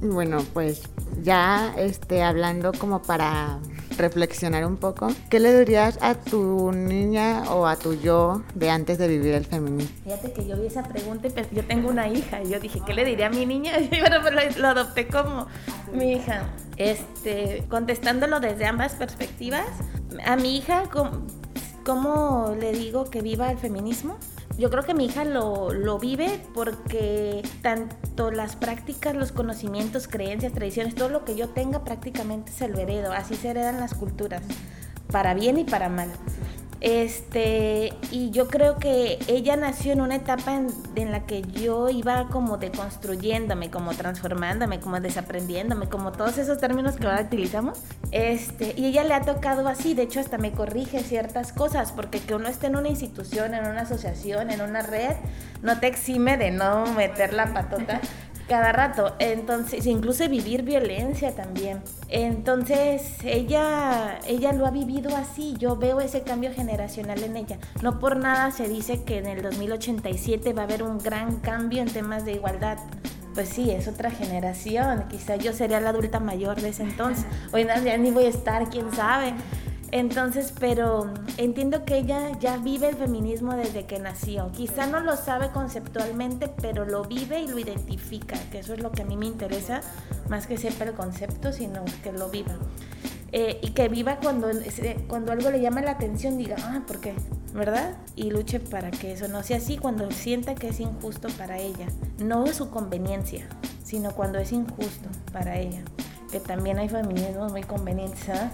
Bueno, 0.00 0.38
pues 0.52 0.82
ya 1.22 1.74
este, 1.76 2.22
hablando 2.22 2.72
como 2.72 3.02
para 3.02 3.58
reflexionar 3.96 4.64
un 4.64 4.76
poco, 4.76 5.08
¿qué 5.28 5.40
le 5.40 5.58
dirías 5.58 5.98
a 6.00 6.14
tu 6.14 6.72
niña 6.72 7.44
o 7.52 7.66
a 7.66 7.76
tu 7.76 7.94
yo 7.94 8.42
de 8.54 8.70
antes 8.70 8.98
de 8.98 9.08
vivir 9.08 9.34
el 9.34 9.44
feminismo? 9.44 9.94
Fíjate 10.04 10.32
que 10.32 10.46
yo 10.46 10.56
vi 10.56 10.66
esa 10.66 10.82
pregunta 10.82 11.28
y 11.28 11.54
yo 11.54 11.64
tengo 11.64 11.90
una 11.90 12.08
hija 12.08 12.42
y 12.42 12.50
yo 12.50 12.60
dije, 12.60 12.80
¿qué 12.86 12.94
le 12.94 13.04
diría 13.04 13.26
a 13.26 13.30
mi 13.30 13.46
niña? 13.46 13.72
Y 13.90 14.00
bueno, 14.00 14.16
pues 14.22 14.56
lo, 14.56 14.68
adopté 14.68 15.06
como 15.08 15.46
mi 15.92 16.12
hija. 16.12 16.44
Este, 16.76 17.64
contestándolo 17.68 18.40
desde 18.40 18.64
ambas 18.64 18.94
perspectivas, 18.94 19.66
a 20.24 20.36
mi 20.36 20.56
hija, 20.56 20.84
¿cómo 21.84 22.56
le 22.58 22.72
digo 22.72 23.10
que 23.10 23.20
viva 23.20 23.50
el 23.50 23.58
feminismo? 23.58 24.16
Yo 24.60 24.68
creo 24.68 24.82
que 24.82 24.92
mi 24.92 25.06
hija 25.06 25.24
lo, 25.24 25.72
lo 25.72 25.98
vive 25.98 26.38
porque 26.52 27.40
tanto 27.62 28.30
las 28.30 28.56
prácticas, 28.56 29.14
los 29.16 29.32
conocimientos, 29.32 30.06
creencias, 30.06 30.52
tradiciones, 30.52 30.94
todo 30.94 31.08
lo 31.08 31.24
que 31.24 31.34
yo 31.34 31.48
tenga 31.48 31.82
prácticamente 31.82 32.52
se 32.52 32.68
lo 32.68 32.78
heredo. 32.78 33.10
Así 33.10 33.36
se 33.36 33.48
heredan 33.48 33.80
las 33.80 33.94
culturas, 33.94 34.42
para 35.10 35.32
bien 35.32 35.58
y 35.58 35.64
para 35.64 35.88
mal. 35.88 36.10
Este, 36.80 37.92
y 38.10 38.30
yo 38.30 38.48
creo 38.48 38.78
que 38.78 39.18
ella 39.28 39.56
nació 39.56 39.92
en 39.92 40.00
una 40.00 40.16
etapa 40.16 40.54
en, 40.54 41.12
la 41.12 41.26
que 41.26 41.42
yo 41.42 41.90
iba 41.90 42.28
como 42.28 42.56
deconstruyéndome, 42.56 43.70
como 43.70 43.92
transformándome, 43.92 44.80
como 44.80 44.98
desaprendiéndome, 45.00 45.88
como 45.88 46.12
todos 46.12 46.38
esos 46.38 46.58
términos 46.58 46.96
que 46.96 47.06
ahora 47.06 47.22
utilizamos. 47.22 47.82
Este, 48.12 48.74
y 48.76 48.86
ella 48.86 49.04
le 49.04 49.14
ha 49.14 49.20
tocado 49.22 49.68
así, 49.68 49.94
de 49.94 50.02
hecho 50.02 50.20
hasta 50.20 50.38
me 50.38 50.52
corrige 50.52 51.00
ciertas 51.00 51.52
cosas, 51.52 51.92
porque 51.92 52.20
que 52.20 52.34
uno 52.34 52.48
esté 52.48 52.68
en 52.68 52.76
una 52.76 52.88
institución, 52.88 53.54
en 53.54 53.66
una 53.66 53.82
asociación, 53.82 54.50
en 54.50 54.62
una 54.62 54.82
red, 54.82 55.16
no 55.62 55.78
te 55.80 55.86
exime 55.86 56.38
de 56.38 56.50
no 56.50 56.86
meter 56.94 57.34
la 57.34 57.52
patota 57.52 58.00
cada 58.50 58.72
rato. 58.72 59.14
Entonces, 59.20 59.86
incluso 59.86 60.28
vivir 60.28 60.64
violencia 60.64 61.36
también. 61.36 61.80
Entonces, 62.08 63.18
ella, 63.22 64.18
ella 64.26 64.52
lo 64.52 64.66
ha 64.66 64.72
vivido 64.72 65.16
así. 65.16 65.54
Yo 65.56 65.76
veo 65.76 66.00
ese 66.00 66.22
cambio 66.22 66.52
generacional 66.52 67.22
en 67.22 67.36
ella. 67.36 67.58
No 67.80 68.00
por 68.00 68.16
nada 68.16 68.50
se 68.50 68.68
dice 68.68 69.04
que 69.04 69.18
en 69.18 69.26
el 69.26 69.42
2087 69.42 70.52
va 70.52 70.62
a 70.62 70.64
haber 70.64 70.82
un 70.82 70.98
gran 70.98 71.36
cambio 71.36 71.80
en 71.80 71.92
temas 71.92 72.24
de 72.24 72.32
igualdad. 72.32 72.78
Pues 73.34 73.50
sí, 73.50 73.70
es 73.70 73.86
otra 73.86 74.10
generación. 74.10 75.04
Quizá 75.08 75.36
yo 75.36 75.52
sería 75.52 75.80
la 75.80 75.90
adulta 75.90 76.18
mayor 76.18 76.60
de 76.60 76.70
ese 76.70 76.82
entonces. 76.82 77.26
Hoy 77.52 77.64
ya 77.64 77.96
ni 77.98 78.10
voy 78.10 78.24
a 78.24 78.30
estar, 78.30 78.68
quién 78.68 78.90
sabe. 78.90 79.32
Entonces, 79.92 80.54
pero 80.58 81.12
entiendo 81.36 81.84
que 81.84 81.98
ella 81.98 82.38
ya 82.38 82.58
vive 82.58 82.90
el 82.90 82.96
feminismo 82.96 83.54
desde 83.54 83.86
que 83.86 83.98
nació. 83.98 84.52
Quizá 84.52 84.86
no 84.86 85.00
lo 85.00 85.16
sabe 85.16 85.50
conceptualmente, 85.50 86.48
pero 86.48 86.84
lo 86.84 87.04
vive 87.04 87.40
y 87.40 87.48
lo 87.48 87.58
identifica, 87.58 88.36
que 88.52 88.60
eso 88.60 88.74
es 88.74 88.80
lo 88.80 88.92
que 88.92 89.02
a 89.02 89.04
mí 89.04 89.16
me 89.16 89.26
interesa, 89.26 89.80
más 90.28 90.46
que 90.46 90.58
sepa 90.58 90.84
el 90.84 90.92
concepto, 90.92 91.52
sino 91.52 91.84
que 92.04 92.12
lo 92.12 92.28
viva. 92.28 92.56
Eh, 93.32 93.58
y 93.62 93.70
que 93.70 93.88
viva 93.88 94.18
cuando, 94.20 94.48
cuando 95.08 95.32
algo 95.32 95.50
le 95.50 95.60
llama 95.60 95.82
la 95.82 95.92
atención, 95.92 96.38
diga, 96.38 96.56
ah, 96.60 96.82
¿por 96.86 97.00
qué? 97.00 97.14
¿Verdad? 97.52 97.96
Y 98.14 98.30
luche 98.30 98.60
para 98.60 98.92
que 98.92 99.12
eso 99.12 99.26
no 99.26 99.42
sea 99.42 99.56
así 99.56 99.76
cuando 99.76 100.10
sienta 100.12 100.54
que 100.54 100.68
es 100.68 100.78
injusto 100.78 101.28
para 101.36 101.58
ella. 101.58 101.86
No 102.18 102.44
es 102.44 102.56
su 102.56 102.70
conveniencia, 102.70 103.48
sino 103.82 104.12
cuando 104.12 104.38
es 104.38 104.52
injusto 104.52 105.08
para 105.32 105.58
ella 105.58 105.82
que 106.30 106.40
también 106.40 106.78
hay 106.78 106.88
feminismos 106.88 107.50
muy 107.50 107.62
convenientes. 107.62 108.28
¿ah? 108.28 108.50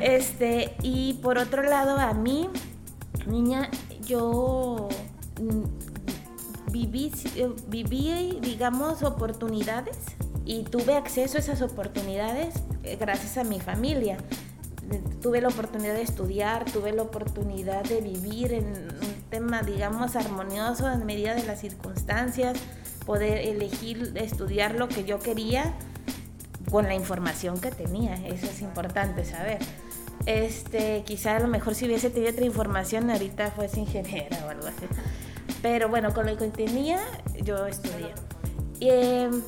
Este, 0.00 0.74
y 0.82 1.14
por 1.14 1.38
otro 1.38 1.62
lado, 1.62 1.98
a 1.98 2.12
mí, 2.14 2.48
niña, 3.26 3.70
yo 4.06 4.88
mm, 5.40 6.70
viví, 6.70 7.12
viví, 7.68 8.38
digamos, 8.40 9.02
oportunidades 9.02 9.96
y 10.44 10.62
tuve 10.62 10.96
acceso 10.96 11.36
a 11.36 11.40
esas 11.40 11.60
oportunidades 11.62 12.54
eh, 12.82 12.96
gracias 12.98 13.36
a 13.36 13.44
mi 13.44 13.60
familia. 13.60 14.16
Tuve 15.20 15.42
la 15.42 15.48
oportunidad 15.48 15.94
de 15.94 16.02
estudiar, 16.02 16.64
tuve 16.64 16.92
la 16.92 17.02
oportunidad 17.02 17.84
de 17.84 18.00
vivir 18.00 18.54
en 18.54 18.66
un 18.66 19.22
tema, 19.28 19.62
digamos, 19.62 20.16
armonioso 20.16 20.90
en 20.90 21.04
medida 21.04 21.34
de 21.34 21.44
las 21.44 21.60
circunstancias, 21.60 22.58
poder 23.04 23.38
elegir 23.38 24.12
estudiar 24.14 24.76
lo 24.76 24.88
que 24.88 25.04
yo 25.04 25.18
quería 25.18 25.74
con 26.70 26.86
la 26.86 26.94
información 26.94 27.60
que 27.60 27.70
tenía. 27.70 28.14
Eso 28.26 28.46
es 28.46 28.62
importante 28.62 29.26
saber. 29.26 29.58
Este, 30.26 31.02
quizá 31.06 31.36
a 31.36 31.40
lo 31.40 31.48
mejor 31.48 31.74
si 31.74 31.86
hubiese 31.86 32.10
tenido 32.10 32.32
otra 32.32 32.44
información 32.44 33.10
ahorita 33.10 33.50
fuese 33.50 33.80
ingeniera 33.80 34.44
o 34.46 34.50
algo 34.50 34.66
así. 34.66 34.86
Pero 35.62 35.88
bueno, 35.88 36.12
con 36.12 36.26
lo 36.26 36.36
que 36.36 36.48
tenía 36.48 37.00
yo 37.42 37.66
estudié. 37.66 38.12
Em, 38.80 39.42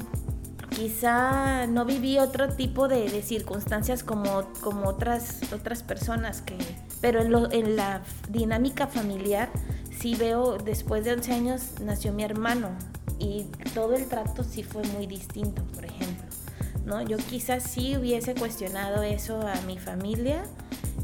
quizá 0.70 1.66
no 1.66 1.84
viví 1.84 2.18
otro 2.18 2.48
tipo 2.48 2.88
de, 2.88 3.22
circunstancias 3.22 4.02
como, 4.02 4.44
como 4.60 4.88
otras, 4.88 5.40
otras 5.52 5.82
personas 5.82 6.42
que... 6.42 6.56
Pero 7.00 7.20
en, 7.20 7.30
lo, 7.30 7.50
en 7.52 7.76
la 7.76 8.02
dinámica 8.28 8.86
familiar 8.86 9.50
sí 9.98 10.14
veo, 10.14 10.58
después 10.58 11.04
de 11.04 11.12
11 11.12 11.32
años 11.32 11.62
nació 11.80 12.12
mi 12.12 12.24
hermano 12.24 12.70
y 13.18 13.44
todo 13.74 13.94
el 13.94 14.06
trato 14.06 14.42
sí 14.42 14.62
fue 14.62 14.82
muy 14.88 15.06
distinto, 15.06 15.62
por 15.74 15.84
ejemplo. 15.84 16.29
¿No? 16.90 17.00
Yo 17.02 17.16
quizás 17.16 17.62
sí 17.62 17.96
hubiese 17.96 18.34
cuestionado 18.34 19.02
eso 19.02 19.40
a 19.46 19.60
mi 19.62 19.78
familia, 19.78 20.42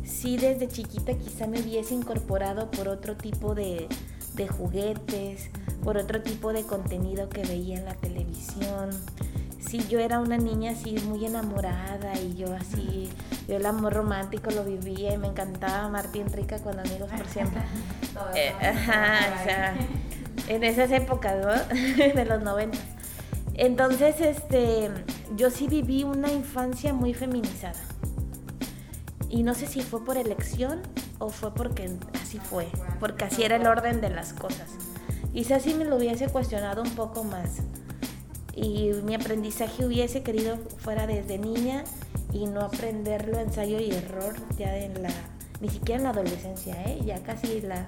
sí 0.04 0.36
desde 0.36 0.66
chiquita 0.66 1.14
quizá 1.14 1.46
me 1.46 1.60
hubiese 1.60 1.94
incorporado 1.94 2.70
por 2.70 2.88
otro 2.88 3.16
tipo 3.16 3.54
de, 3.54 3.88
juguetes, 4.58 5.48
por 5.84 5.96
otro 5.96 6.20
tipo 6.20 6.52
de 6.52 6.64
contenido 6.64 7.28
que 7.28 7.42
veía 7.44 7.78
en 7.78 7.84
la 7.84 7.94
televisión. 7.94 8.90
Sí, 9.60 9.84
yo 9.88 9.98
era 9.98 10.20
una 10.20 10.36
niña 10.36 10.72
así 10.72 10.96
muy 11.06 11.24
enamorada 11.24 12.18
y 12.20 12.36
yo 12.36 12.52
así, 12.54 13.08
yo 13.48 13.56
el 13.56 13.66
amor 13.66 13.94
romántico 13.94 14.50
lo 14.50 14.64
vivía 14.64 15.14
y 15.14 15.18
me 15.18 15.28
encantaba 15.28 15.88
Martín 15.88 16.32
Rica 16.32 16.58
con 16.58 16.78
amigos 16.78 17.10
por 17.10 17.26
siempre. 17.28 17.62
Eh, 18.34 18.50
ajá, 18.50 19.18
o 19.38 19.44
sea, 19.44 19.76
en 20.48 20.64
esas 20.64 20.90
épocas, 20.90 21.36
¿no? 21.44 21.76
de 22.14 22.24
los 22.24 22.42
90. 22.42 22.78
Entonces, 23.58 24.20
este, 24.20 24.90
yo 25.34 25.50
sí 25.50 25.66
viví 25.66 26.04
una 26.04 26.30
infancia 26.30 26.92
muy 26.92 27.14
feminizada. 27.14 27.80
Y 29.30 29.42
no 29.42 29.54
sé 29.54 29.66
si 29.66 29.80
fue 29.80 30.04
por 30.04 30.18
elección 30.18 30.82
o 31.18 31.30
fue 31.30 31.54
porque 31.54 31.90
así 32.22 32.38
fue, 32.38 32.68
porque 33.00 33.24
así 33.24 33.42
era 33.42 33.56
el 33.56 33.66
orden 33.66 34.00
de 34.00 34.10
las 34.10 34.34
cosas. 34.34 34.68
Quizás 35.32 35.62
si 35.62 35.74
me 35.74 35.84
lo 35.84 35.96
hubiese 35.96 36.28
cuestionado 36.28 36.82
un 36.82 36.90
poco 36.90 37.24
más 37.24 37.58
y 38.54 38.92
mi 39.04 39.14
aprendizaje 39.14 39.84
hubiese 39.84 40.22
querido 40.22 40.56
fuera 40.78 41.06
desde 41.06 41.38
niña 41.38 41.84
y 42.32 42.46
no 42.46 42.60
aprenderlo 42.60 43.38
ensayo 43.38 43.78
y 43.78 43.90
error 43.90 44.34
ya 44.56 44.76
en 44.76 45.02
la, 45.02 45.10
ni 45.60 45.68
siquiera 45.68 45.98
en 45.98 46.04
la 46.04 46.10
adolescencia, 46.10 46.82
¿eh? 46.84 47.00
ya 47.04 47.22
casi 47.22 47.60
la 47.60 47.86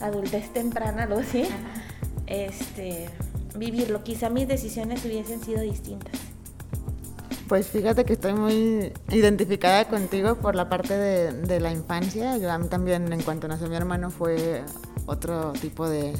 adultez 0.00 0.52
temprana, 0.52 1.06
lo 1.06 1.22
sé, 1.22 1.48
este, 2.26 3.08
vivirlo. 3.56 4.02
Quizá 4.04 4.30
mis 4.30 4.48
decisiones 4.48 5.04
hubiesen 5.04 5.42
sido 5.42 5.60
distintas. 5.60 6.12
Pues 7.50 7.66
fíjate 7.66 8.04
que 8.04 8.12
estoy 8.12 8.32
muy 8.34 8.92
identificada 9.10 9.88
contigo 9.88 10.36
por 10.36 10.54
la 10.54 10.68
parte 10.68 10.96
de, 10.96 11.58
la 11.58 11.72
infancia. 11.72 12.36
Yo 12.38 12.48
a 12.48 12.58
mí 12.58 12.68
también, 12.68 13.12
en 13.12 13.22
cuanto 13.22 13.48
nació 13.48 13.66
mi 13.66 13.74
hermano, 13.74 14.10
fue 14.10 14.62
otro 15.06 15.52
tipo 15.60 15.88
de 15.88 16.12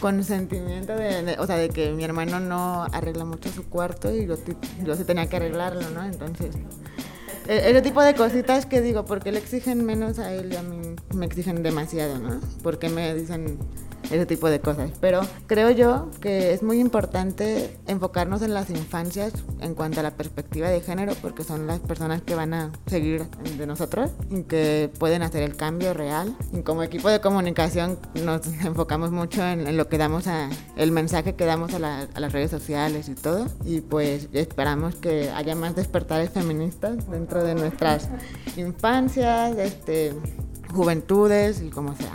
consentimiento, 0.00 0.94
de, 0.94 1.36
o 1.40 1.46
sea, 1.48 1.56
de 1.56 1.70
que 1.70 1.90
mi 1.90 2.04
hermano 2.04 2.38
no 2.38 2.84
arregla 2.84 3.24
mucho 3.24 3.50
su 3.50 3.68
cuarto 3.68 4.14
y 4.14 4.26
yo, 4.26 4.36
yo 4.84 4.94
sí 4.94 5.02
tenía 5.02 5.28
que 5.28 5.36
arreglarlo, 5.38 5.90
¿no? 5.90 6.04
Entonces, 6.04 6.54
e, 7.48 7.70
ese 7.70 7.82
tipo 7.82 8.00
de 8.00 8.14
cositas 8.14 8.64
que 8.64 8.80
digo, 8.80 9.04
porque 9.04 9.32
le 9.32 9.40
exigen 9.40 9.84
menos 9.84 10.20
a 10.20 10.32
él 10.32 10.52
y 10.52 10.56
a 10.56 10.62
mí 10.62 10.94
me 11.14 11.26
exigen 11.26 11.64
demasiado, 11.64 12.16
¿no? 12.20 12.40
Porque 12.62 12.88
me 12.88 13.12
dicen 13.12 13.58
ese 14.10 14.26
tipo 14.26 14.48
de 14.48 14.60
cosas. 14.60 14.90
Pero 15.00 15.20
creo 15.46 15.70
yo 15.70 16.10
que 16.20 16.52
es 16.52 16.62
muy 16.62 16.80
importante 16.80 17.78
enfocarnos 17.86 18.42
en 18.42 18.54
las 18.54 18.70
infancias 18.70 19.32
en 19.60 19.74
cuanto 19.74 20.00
a 20.00 20.02
la 20.02 20.12
perspectiva 20.12 20.68
de 20.68 20.80
género, 20.80 21.14
porque 21.20 21.44
son 21.44 21.66
las 21.66 21.80
personas 21.80 22.22
que 22.22 22.34
van 22.34 22.54
a 22.54 22.72
seguir 22.86 23.26
de 23.56 23.66
nosotros 23.66 24.10
y 24.30 24.42
que 24.44 24.90
pueden 24.98 25.22
hacer 25.22 25.42
el 25.42 25.56
cambio 25.56 25.94
real. 25.94 26.36
Y 26.52 26.62
como 26.62 26.82
equipo 26.82 27.08
de 27.08 27.20
comunicación 27.20 27.98
nos 28.14 28.46
enfocamos 28.64 29.10
mucho 29.10 29.46
en, 29.46 29.76
lo 29.76 29.88
que 29.88 29.98
damos 29.98 30.26
a, 30.26 30.48
el 30.76 30.92
mensaje 30.92 31.34
que 31.34 31.44
damos 31.44 31.74
a, 31.74 32.02
a 32.02 32.20
las 32.20 32.32
redes 32.32 32.50
sociales 32.50 33.08
y 33.08 33.14
todo. 33.14 33.46
Y 33.64 33.80
pues 33.80 34.28
esperamos 34.32 34.94
que 34.96 35.30
haya 35.30 35.54
más 35.54 35.76
despertares 35.76 36.30
feministas 36.30 37.08
dentro 37.10 37.44
de 37.44 37.54
nuestras 37.54 38.08
infancias, 38.56 39.56
este, 39.58 40.14
juventudes 40.70 41.62
y 41.62 41.70
como 41.70 41.94
sea. 41.94 42.12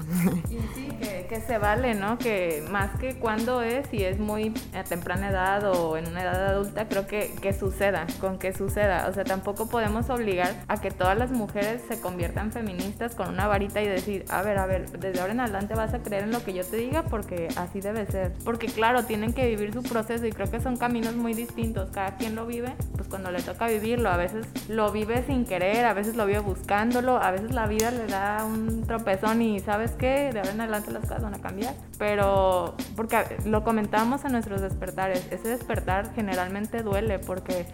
Y 0.50 0.60
sí, 0.74 0.86
que 1.28 1.42
se 1.42 1.58
vale, 1.58 1.96
¿no? 1.96 2.18
Que 2.18 2.64
más 2.70 2.92
que 3.00 3.16
cuando 3.16 3.62
es, 3.62 3.88
si 3.90 4.04
es 4.04 4.20
muy 4.20 4.54
a 4.74 4.84
temprana 4.84 5.30
edad 5.30 5.64
o 5.66 5.98
en 5.98 6.08
una 6.08 6.24
edad 6.24 6.48
adulta, 6.48 6.88
creo 6.88 7.08
que, 7.08 7.34
que 7.42 7.54
suceda, 7.54 8.08
con 8.20 8.38
que 8.38 8.54
suceda. 8.54 9.08
O 9.10 9.14
sea, 9.14 9.24
tampoco 9.24 9.68
podemos 9.68 10.10
obligar 10.10 10.56
a 10.68 10.80
que 10.80 10.92
todas 10.92 11.18
las 11.18 11.32
mujeres 11.32 11.82
se 11.88 12.00
conviertan 12.00 12.52
feministas 12.52 13.16
con 13.16 13.30
una 13.30 13.48
varita 13.48 13.82
y 13.82 13.88
decir, 13.88 14.26
a 14.30 14.42
ver, 14.42 14.58
a 14.58 14.66
ver, 14.66 14.90
desde 15.00 15.20
ahora 15.20 15.34
en 15.34 15.40
adelante 15.42 15.76
vas 15.76 15.94
a 15.94 16.00
creer 16.00 16.24
en 16.24 16.32
lo 16.32 16.44
que 16.44 16.54
yo 16.54 16.64
te 16.64 16.78
diga 16.78 17.04
porque 17.04 17.50
así 17.58 17.82
debe 17.82 18.06
ser. 18.06 18.34
Porque 18.44 18.68
claro, 18.68 19.06
tienen 19.06 19.34
que 19.34 19.48
vivir 19.48 19.74
su 19.74 19.84
proceso 19.84 20.26
y 20.26 20.32
creo 20.32 20.50
que 20.50 20.62
son 20.62 20.78
caminos 20.78 21.16
muy 21.16 21.34
distintos. 21.34 21.90
Cada 21.92 22.16
quien 22.18 22.36
lo 22.36 22.46
vive, 22.46 22.74
pues 22.96 23.08
cuando 23.08 23.32
le 23.32 23.42
toca 23.42 23.68
vivirlo, 23.68 24.10
a 24.10 24.18
veces 24.18 24.48
lo 24.70 24.92
vive 24.92 25.24
sin 25.26 25.46
querer, 25.46 25.86
a 25.86 25.94
veces 25.94 26.16
lo 26.16 26.26
vive 26.26 26.40
buscándolo, 26.40 27.18
a 27.18 27.32
veces 27.32 27.52
la 27.52 27.68
vida 27.68 27.92
le 27.92 28.08
da 28.08 28.45
un 28.46 28.84
tropezón 28.86 29.42
y 29.42 29.60
sabes 29.60 29.92
qué, 29.92 30.32
de 30.32 30.40
ahora 30.40 30.52
en 30.52 30.62
adelante 30.62 30.92
las 30.92 31.02
cosas 31.02 31.24
van 31.24 31.34
a 31.34 31.42
cambiar. 31.42 31.74
Pero, 31.98 32.76
porque 32.96 33.18
lo 33.46 33.64
comentamos 33.64 34.26
en 34.26 34.32
nuestros 34.32 34.62
despertares, 34.62 35.28
ese 35.32 35.50
despertar 35.50 36.14
generalmente 36.14 36.84
duele 36.84 37.20
porque 37.20 37.66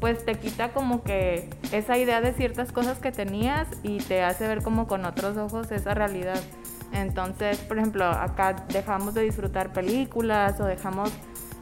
pues 0.00 0.24
te 0.24 0.34
quita 0.34 0.72
como 0.72 1.02
que 1.02 1.48
esa 1.72 1.96
idea 1.96 2.20
de 2.20 2.32
ciertas 2.32 2.72
cosas 2.72 2.98
que 2.98 3.12
tenías 3.12 3.68
y 3.82 3.98
te 3.98 4.22
hace 4.22 4.46
ver 4.46 4.62
como 4.62 4.86
con 4.86 5.04
otros 5.04 5.36
ojos 5.36 5.70
esa 5.70 5.94
realidad. 5.94 6.40
Entonces, 6.92 7.58
por 7.58 7.78
ejemplo, 7.78 8.04
acá 8.04 8.64
dejamos 8.68 9.14
de 9.14 9.22
disfrutar 9.22 9.72
películas 9.72 10.60
o 10.60 10.64
dejamos 10.64 11.10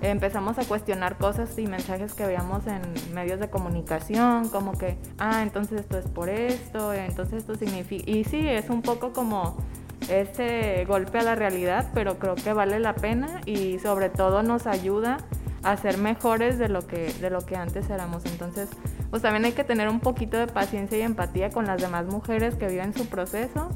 empezamos 0.03 0.59
a 0.59 0.65
cuestionar 0.65 1.17
cosas 1.17 1.57
y 1.59 1.67
mensajes 1.67 2.13
que 2.15 2.27
veíamos 2.27 2.67
en 2.67 2.83
medios 3.15 3.39
de 3.41 3.49
comunicación, 3.49 4.49
como 4.49 4.73
que, 4.73 4.99
ah, 5.19 5.43
entonces 5.43 5.81
esto 5.81 5.99
es 5.99 6.07
por 6.07 6.29
esto, 6.29 6.93
entonces 6.93 7.39
esto 7.39 7.55
significa... 7.55 8.11
Y 8.11 8.25
sí, 8.25 8.47
es 8.47 8.69
un 8.69 8.83
poco 8.83 9.13
como 9.13 9.57
este 10.09 10.85
golpe 10.87 11.19
a 11.19 11.23
la 11.23 11.35
realidad, 11.37 11.91
pero 11.95 12.19
creo 12.19 12.35
que 12.35 12.53
vale 12.53 12.81
la 12.81 12.95
pena 12.95 13.41
y 13.47 13.79
sobre 13.79 14.09
todo 14.09 14.43
nos 14.43 14.67
ayuda 14.67 15.19
a 15.63 15.77
ser 15.77 15.99
mejores 15.99 16.59
de 16.59 16.69
lo 16.69 16.87
que, 16.87 17.13
de 17.21 17.31
lo 17.31 17.41
que 17.47 17.57
antes 17.57 17.89
éramos. 17.89 18.25
Entonces, 18.27 18.69
pues 19.11 19.23
también 19.23 19.45
hay 19.45 19.53
que 19.53 19.65
tener 19.65 19.89
un 19.89 20.01
poquito 20.01 20.37
de 20.37 20.49
paciencia 20.49 20.99
y 20.99 21.03
empatía 21.03 21.51
con 21.51 21.67
las 21.67 21.81
demás 21.81 22.07
mujeres 22.07 22.57
que 22.57 22.67
viven 22.67 22.93
su 22.93 23.07
proceso 23.07 23.69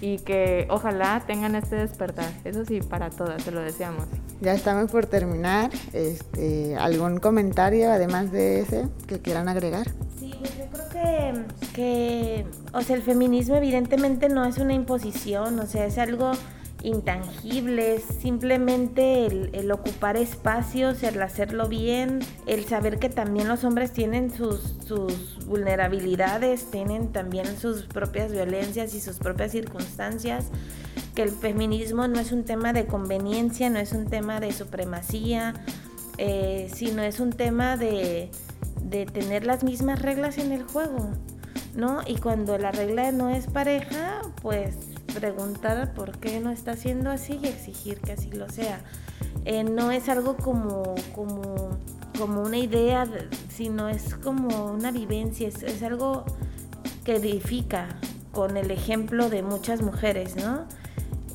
y 0.00 0.18
que 0.18 0.66
ojalá 0.70 1.22
tengan 1.26 1.56
este 1.56 1.76
despertar. 1.76 2.30
Eso 2.44 2.64
sí, 2.64 2.80
para 2.80 3.10
todas, 3.10 3.42
se 3.42 3.50
lo 3.50 3.60
deseamos. 3.60 4.06
Ya 4.40 4.52
estamos 4.52 4.90
por 4.90 5.06
terminar. 5.06 5.70
Este, 5.92 6.76
¿Algún 6.76 7.18
comentario 7.18 7.90
además 7.90 8.32
de 8.32 8.60
ese 8.60 8.86
que 9.06 9.20
quieran 9.20 9.48
agregar? 9.48 9.88
Sí, 10.18 10.34
pues 10.38 10.56
yo 10.56 10.64
creo 10.72 10.84
que, 11.74 12.46
o 12.72 12.82
sea, 12.82 12.96
el 12.96 13.02
feminismo 13.02 13.56
evidentemente 13.56 14.28
no 14.28 14.44
es 14.44 14.58
una 14.58 14.74
imposición, 14.74 15.58
o 15.58 15.66
sea, 15.66 15.86
es 15.86 15.98
algo 15.98 16.32
intangibles, 16.82 18.04
simplemente 18.20 19.26
el, 19.26 19.72
ocupar 19.72 20.16
espacios, 20.16 21.02
el 21.02 21.20
hacerlo 21.22 21.66
bien, 21.66 22.20
el 22.46 22.64
saber 22.66 22.98
que 22.98 23.08
también 23.08 23.48
los 23.48 23.64
hombres 23.64 23.90
tienen 23.92 24.30
sus, 24.30 24.76
sus 24.86 25.46
vulnerabilidades, 25.46 26.70
tienen 26.70 27.10
también 27.10 27.46
sus 27.58 27.82
propias 27.82 28.30
violencias 28.30 28.94
y 28.94 29.00
sus 29.00 29.18
propias 29.18 29.52
circunstancias, 29.52 30.50
que 31.14 31.22
el 31.22 31.30
feminismo 31.30 32.08
no 32.08 32.20
es 32.20 32.32
un 32.32 32.44
tema 32.44 32.72
de 32.72 32.86
conveniencia, 32.86 33.70
no 33.70 33.78
es 33.78 33.92
un 33.92 34.06
tema 34.06 34.40
de 34.40 34.52
supremacía, 34.52 35.54
eh, 36.18 36.70
sino 36.74 37.02
es 37.02 37.20
un 37.20 37.32
tema 37.32 37.76
de, 37.76 38.30
de 38.82 39.06
tener 39.06 39.46
las 39.46 39.64
mismas 39.64 40.00
reglas 40.02 40.38
en 40.38 40.52
el 40.52 40.62
juego. 40.64 41.10
¿No? 41.74 42.02
Y 42.06 42.18
cuando 42.18 42.56
la 42.56 42.70
regla 42.70 43.10
no 43.10 43.30
es 43.30 43.48
pareja, 43.48 44.22
pues 44.42 44.76
preguntar 45.14 45.94
por 45.94 46.18
qué 46.18 46.40
no 46.40 46.50
está 46.50 46.76
siendo 46.76 47.10
así 47.10 47.38
y 47.42 47.46
exigir 47.46 48.00
que 48.00 48.12
así 48.12 48.30
lo 48.30 48.48
sea. 48.48 48.80
Eh, 49.44 49.64
no 49.64 49.90
es 49.90 50.08
algo 50.08 50.36
como, 50.36 50.94
como, 51.14 51.78
como 52.18 52.42
una 52.42 52.58
idea, 52.58 53.06
sino 53.48 53.88
es 53.88 54.14
como 54.16 54.66
una 54.66 54.90
vivencia, 54.90 55.48
es, 55.48 55.82
algo 55.82 56.24
que 57.04 57.16
edifica 57.16 57.88
con 58.32 58.56
el 58.56 58.70
ejemplo 58.70 59.30
de 59.30 59.42
muchas 59.42 59.82
mujeres, 59.82 60.36
¿no? 60.36 60.66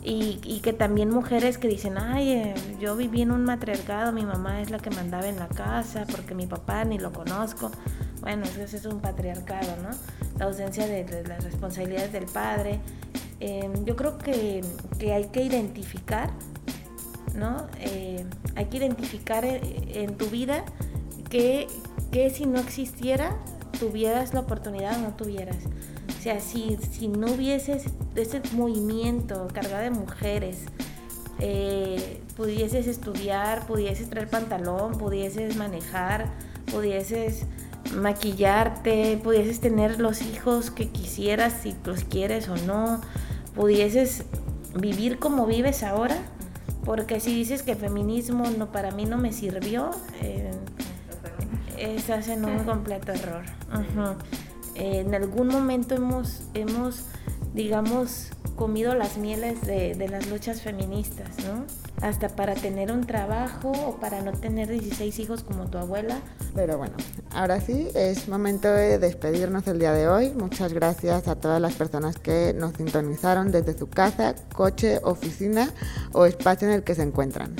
Y, 0.10 0.40
y, 0.44 0.62
que 0.62 0.74
también 0.74 1.12
mujeres 1.12 1.60
que 1.60 1.68
dicen, 1.68 2.00
ay, 2.00 2.32
eh, 2.32 2.54
yo 2.80 2.96
viví 2.96 3.22
en 3.22 3.32
un 3.32 3.44
matriarcado, 3.44 4.12
mi 4.12 4.26
mamá 4.26 4.60
es 4.60 4.72
la 4.72 4.80
que 4.80 4.90
mandaba 4.90 5.28
en 5.28 5.38
la 5.38 5.48
casa, 5.48 6.08
porque 6.10 6.34
mi 6.34 6.48
papá 6.48 6.84
ni 6.84 6.98
lo 6.98 7.14
conozco. 7.14 7.70
Bueno, 8.22 8.44
eso, 8.44 8.76
es 8.76 8.86
un 8.86 9.02
patriarcado, 9.02 9.76
¿no? 9.84 9.90
La 10.40 10.46
ausencia 10.46 10.88
de 10.88 11.24
las 11.28 11.44
responsabilidades 11.44 12.12
del 12.12 12.26
padre, 12.26 12.80
Em, 13.40 13.86
yo 13.86 13.96
creo 13.96 14.18
que, 14.18 14.62
hay 15.12 15.26
que 15.26 15.44
identificar, 15.44 16.30
¿no? 17.36 17.68
Eh, 17.80 18.26
hay 18.56 18.66
que 18.66 18.78
identificar 18.78 19.46
eh, 19.46 19.62
en, 19.94 20.18
tu 20.18 20.28
vida 20.28 20.66
que, 21.30 21.68
si 22.34 22.46
no 22.46 22.60
existiera, 22.60 23.38
tuvieras 23.80 24.34
la 24.34 24.42
oportunidad 24.42 24.98
o 24.98 25.02
no 25.02 25.16
tuvieras. 25.16 25.58
O 26.20 26.22
sea, 26.22 26.42
si, 26.42 26.78
si 26.92 27.08
no 27.08 27.28
hubieses 27.28 27.86
ese 28.14 28.42
movimiento 28.52 29.48
cargado 29.54 29.84
de 29.84 29.90
mujeres, 29.90 30.66
eh, 31.40 32.20
pudieses 32.36 32.88
estudiar, 32.88 33.66
pudieses 33.68 34.10
traer 34.10 34.30
pantalón, 34.30 34.98
pudieses 34.98 35.56
manejar, 35.56 36.26
pudieses 36.74 37.46
maquillarte, 37.96 39.18
pudieses 39.24 39.62
tener 39.62 40.02
los 40.02 40.22
hijos 40.22 40.72
que 40.72 40.90
quisieras, 40.90 41.54
si 41.64 41.74
los 41.86 42.04
quieres 42.04 42.50
o 42.50 42.58
no, 42.58 43.00
pudieses 43.56 44.26
vivir 44.76 45.20
como 45.20 45.46
vives 45.46 45.84
ahora, 45.84 46.18
porque 46.84 47.22
si 47.22 47.34
dices 47.34 47.64
que 47.64 47.72
el 47.72 47.78
feminismo 47.78 48.44
no, 48.58 48.74
para 48.74 48.92
mí 48.92 49.06
no 49.06 49.18
me 49.18 49.32
sirvió, 49.32 49.92
eh, 50.22 50.52
es 51.78 52.10
hacen 52.10 52.44
un 52.44 52.60
completo 52.66 53.14
error. 53.14 53.44
En 54.76 55.14
algún 55.16 55.48
momento 55.48 55.96
hemos, 55.96 56.42
hemos, 56.54 57.06
digamos, 57.54 58.30
comido 58.56 58.94
las 58.96 59.18
mieles 59.18 59.62
de, 59.62 59.96
de 59.96 60.08
las 60.10 60.28
luchas 60.30 60.62
feministas, 60.62 61.30
¿no? 61.46 61.66
hasta 62.02 62.30
para 62.30 62.56
tener 62.56 62.92
un 62.92 63.06
trabajo 63.06 63.72
o 63.72 63.96
para 64.00 64.22
no 64.22 64.32
tener 64.32 64.70
16 64.70 65.20
hijos 65.20 65.44
como 65.44 65.70
tu 65.70 65.78
abuela. 65.78 66.20
Pero 66.56 66.78
bueno, 66.78 66.94
ahora 67.32 67.60
sí, 67.62 67.90
es 67.94 68.28
momento 68.28 68.70
de 68.70 69.00
despedirnos 69.00 69.68
el 69.68 69.80
día 69.80 69.92
de 69.94 70.08
hoy. 70.08 70.32
Muchas 70.32 70.74
gracias 70.74 71.28
a 71.28 71.36
todas 71.36 71.62
las 71.62 71.74
personas 71.74 72.18
que 72.18 72.54
nos 72.54 72.76
sintonizaron 72.76 73.52
desde 73.52 73.78
su 73.78 73.90
casa, 73.90 74.36
coche, 74.54 75.00
oficina 75.04 75.70
o 76.14 76.26
espacio 76.26 76.68
en 76.68 76.76
el 76.76 76.84
que 76.84 76.96
se 76.96 77.04
encuentran. 77.04 77.56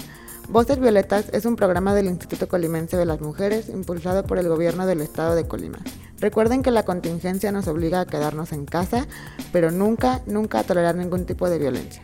Voces 0.50 0.80
Violetas 0.80 1.30
es 1.32 1.46
un 1.46 1.56
programa 1.56 1.94
del 1.94 2.08
Instituto 2.08 2.48
Colimense 2.48 2.98
de 2.98 3.06
las 3.06 3.22
Mujeres 3.22 3.70
impulsado 3.70 4.24
por 4.24 4.40
el 4.40 4.50
gobierno 4.50 4.88
del 4.88 5.02
estado 5.02 5.36
de 5.36 5.48
Colima. 5.48 5.78
Recuerden 6.20 6.64
que 6.64 6.72
la 6.72 6.86
contingencia 6.86 7.52
nos 7.52 7.68
obliga 7.68 8.02
a 8.02 8.08
quedarnos 8.08 8.52
en 8.52 8.66
casa, 8.66 9.06
pero 9.52 9.70
nunca, 9.70 10.22
nunca 10.26 10.60
a 10.60 10.64
tolerar 10.64 10.96
ningún 10.96 11.26
tipo 11.28 11.48
de 11.48 11.60
violencia. 11.60 12.02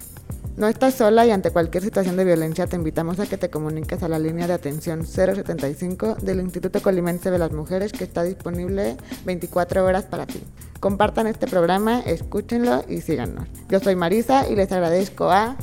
No 0.57 0.67
estás 0.67 0.93
sola 0.93 1.25
y 1.25 1.31
ante 1.31 1.49
cualquier 1.49 1.81
situación 1.81 2.17
de 2.17 2.23
violencia 2.23 2.67
te 2.67 2.75
invitamos 2.75 3.19
a 3.19 3.25
que 3.25 3.39
te 3.39 3.49
comuniques 3.49 4.03
a 4.03 4.09
la 4.09 4.19
línea 4.19 4.45
de 4.45 4.53
atención 4.53 5.07
075 5.07 6.17
del 6.21 6.39
Instituto 6.39 6.83
Colimense 6.83 7.31
de 7.31 7.39
las 7.39 7.51
Mujeres 7.51 7.93
que 7.93 8.03
está 8.03 8.21
disponible 8.21 8.95
24 9.25 9.83
horas 9.83 10.05
para 10.05 10.27
ti. 10.27 10.43
Compartan 10.79 11.25
este 11.25 11.47
programa, 11.47 11.99
escúchenlo 12.01 12.85
y 12.87 13.01
síganos. 13.01 13.47
Yo 13.69 13.79
soy 13.79 13.95
Marisa 13.95 14.47
y 14.47 14.55
les 14.55 14.71
agradezco 14.71 15.31
a 15.31 15.57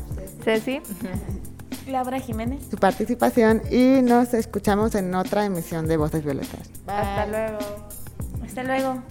Ceci, 0.45 0.83
Laura 1.87 2.21
Jiménez, 2.21 2.61
su 2.71 2.77
participación 2.77 3.63
y 3.71 4.03
nos 4.03 4.35
escuchamos 4.35 4.95
en 4.95 5.15
otra 5.15 5.45
emisión 5.45 5.87
de 5.89 5.97
Voces 5.97 6.25
Violetas. 6.25 6.71
Hasta 6.87 7.27
luego. 7.27 7.59
Hasta 8.45 8.63
luego. 8.65 9.03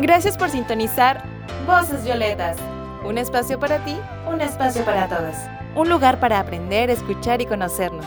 Gracias 0.00 0.36
por 0.36 0.50
sintonizar 0.50 1.22
Voces 1.66 2.04
Violetas. 2.04 2.56
Un 3.04 3.18
espacio 3.18 3.58
para 3.58 3.84
ti, 3.84 3.96
un 4.28 4.40
espacio 4.40 4.84
para 4.84 5.08
todas. 5.08 5.48
Un 5.76 5.88
lugar 5.88 6.20
para 6.20 6.38
aprender, 6.38 6.90
escuchar 6.90 7.40
y 7.40 7.46
conocernos. 7.46 8.06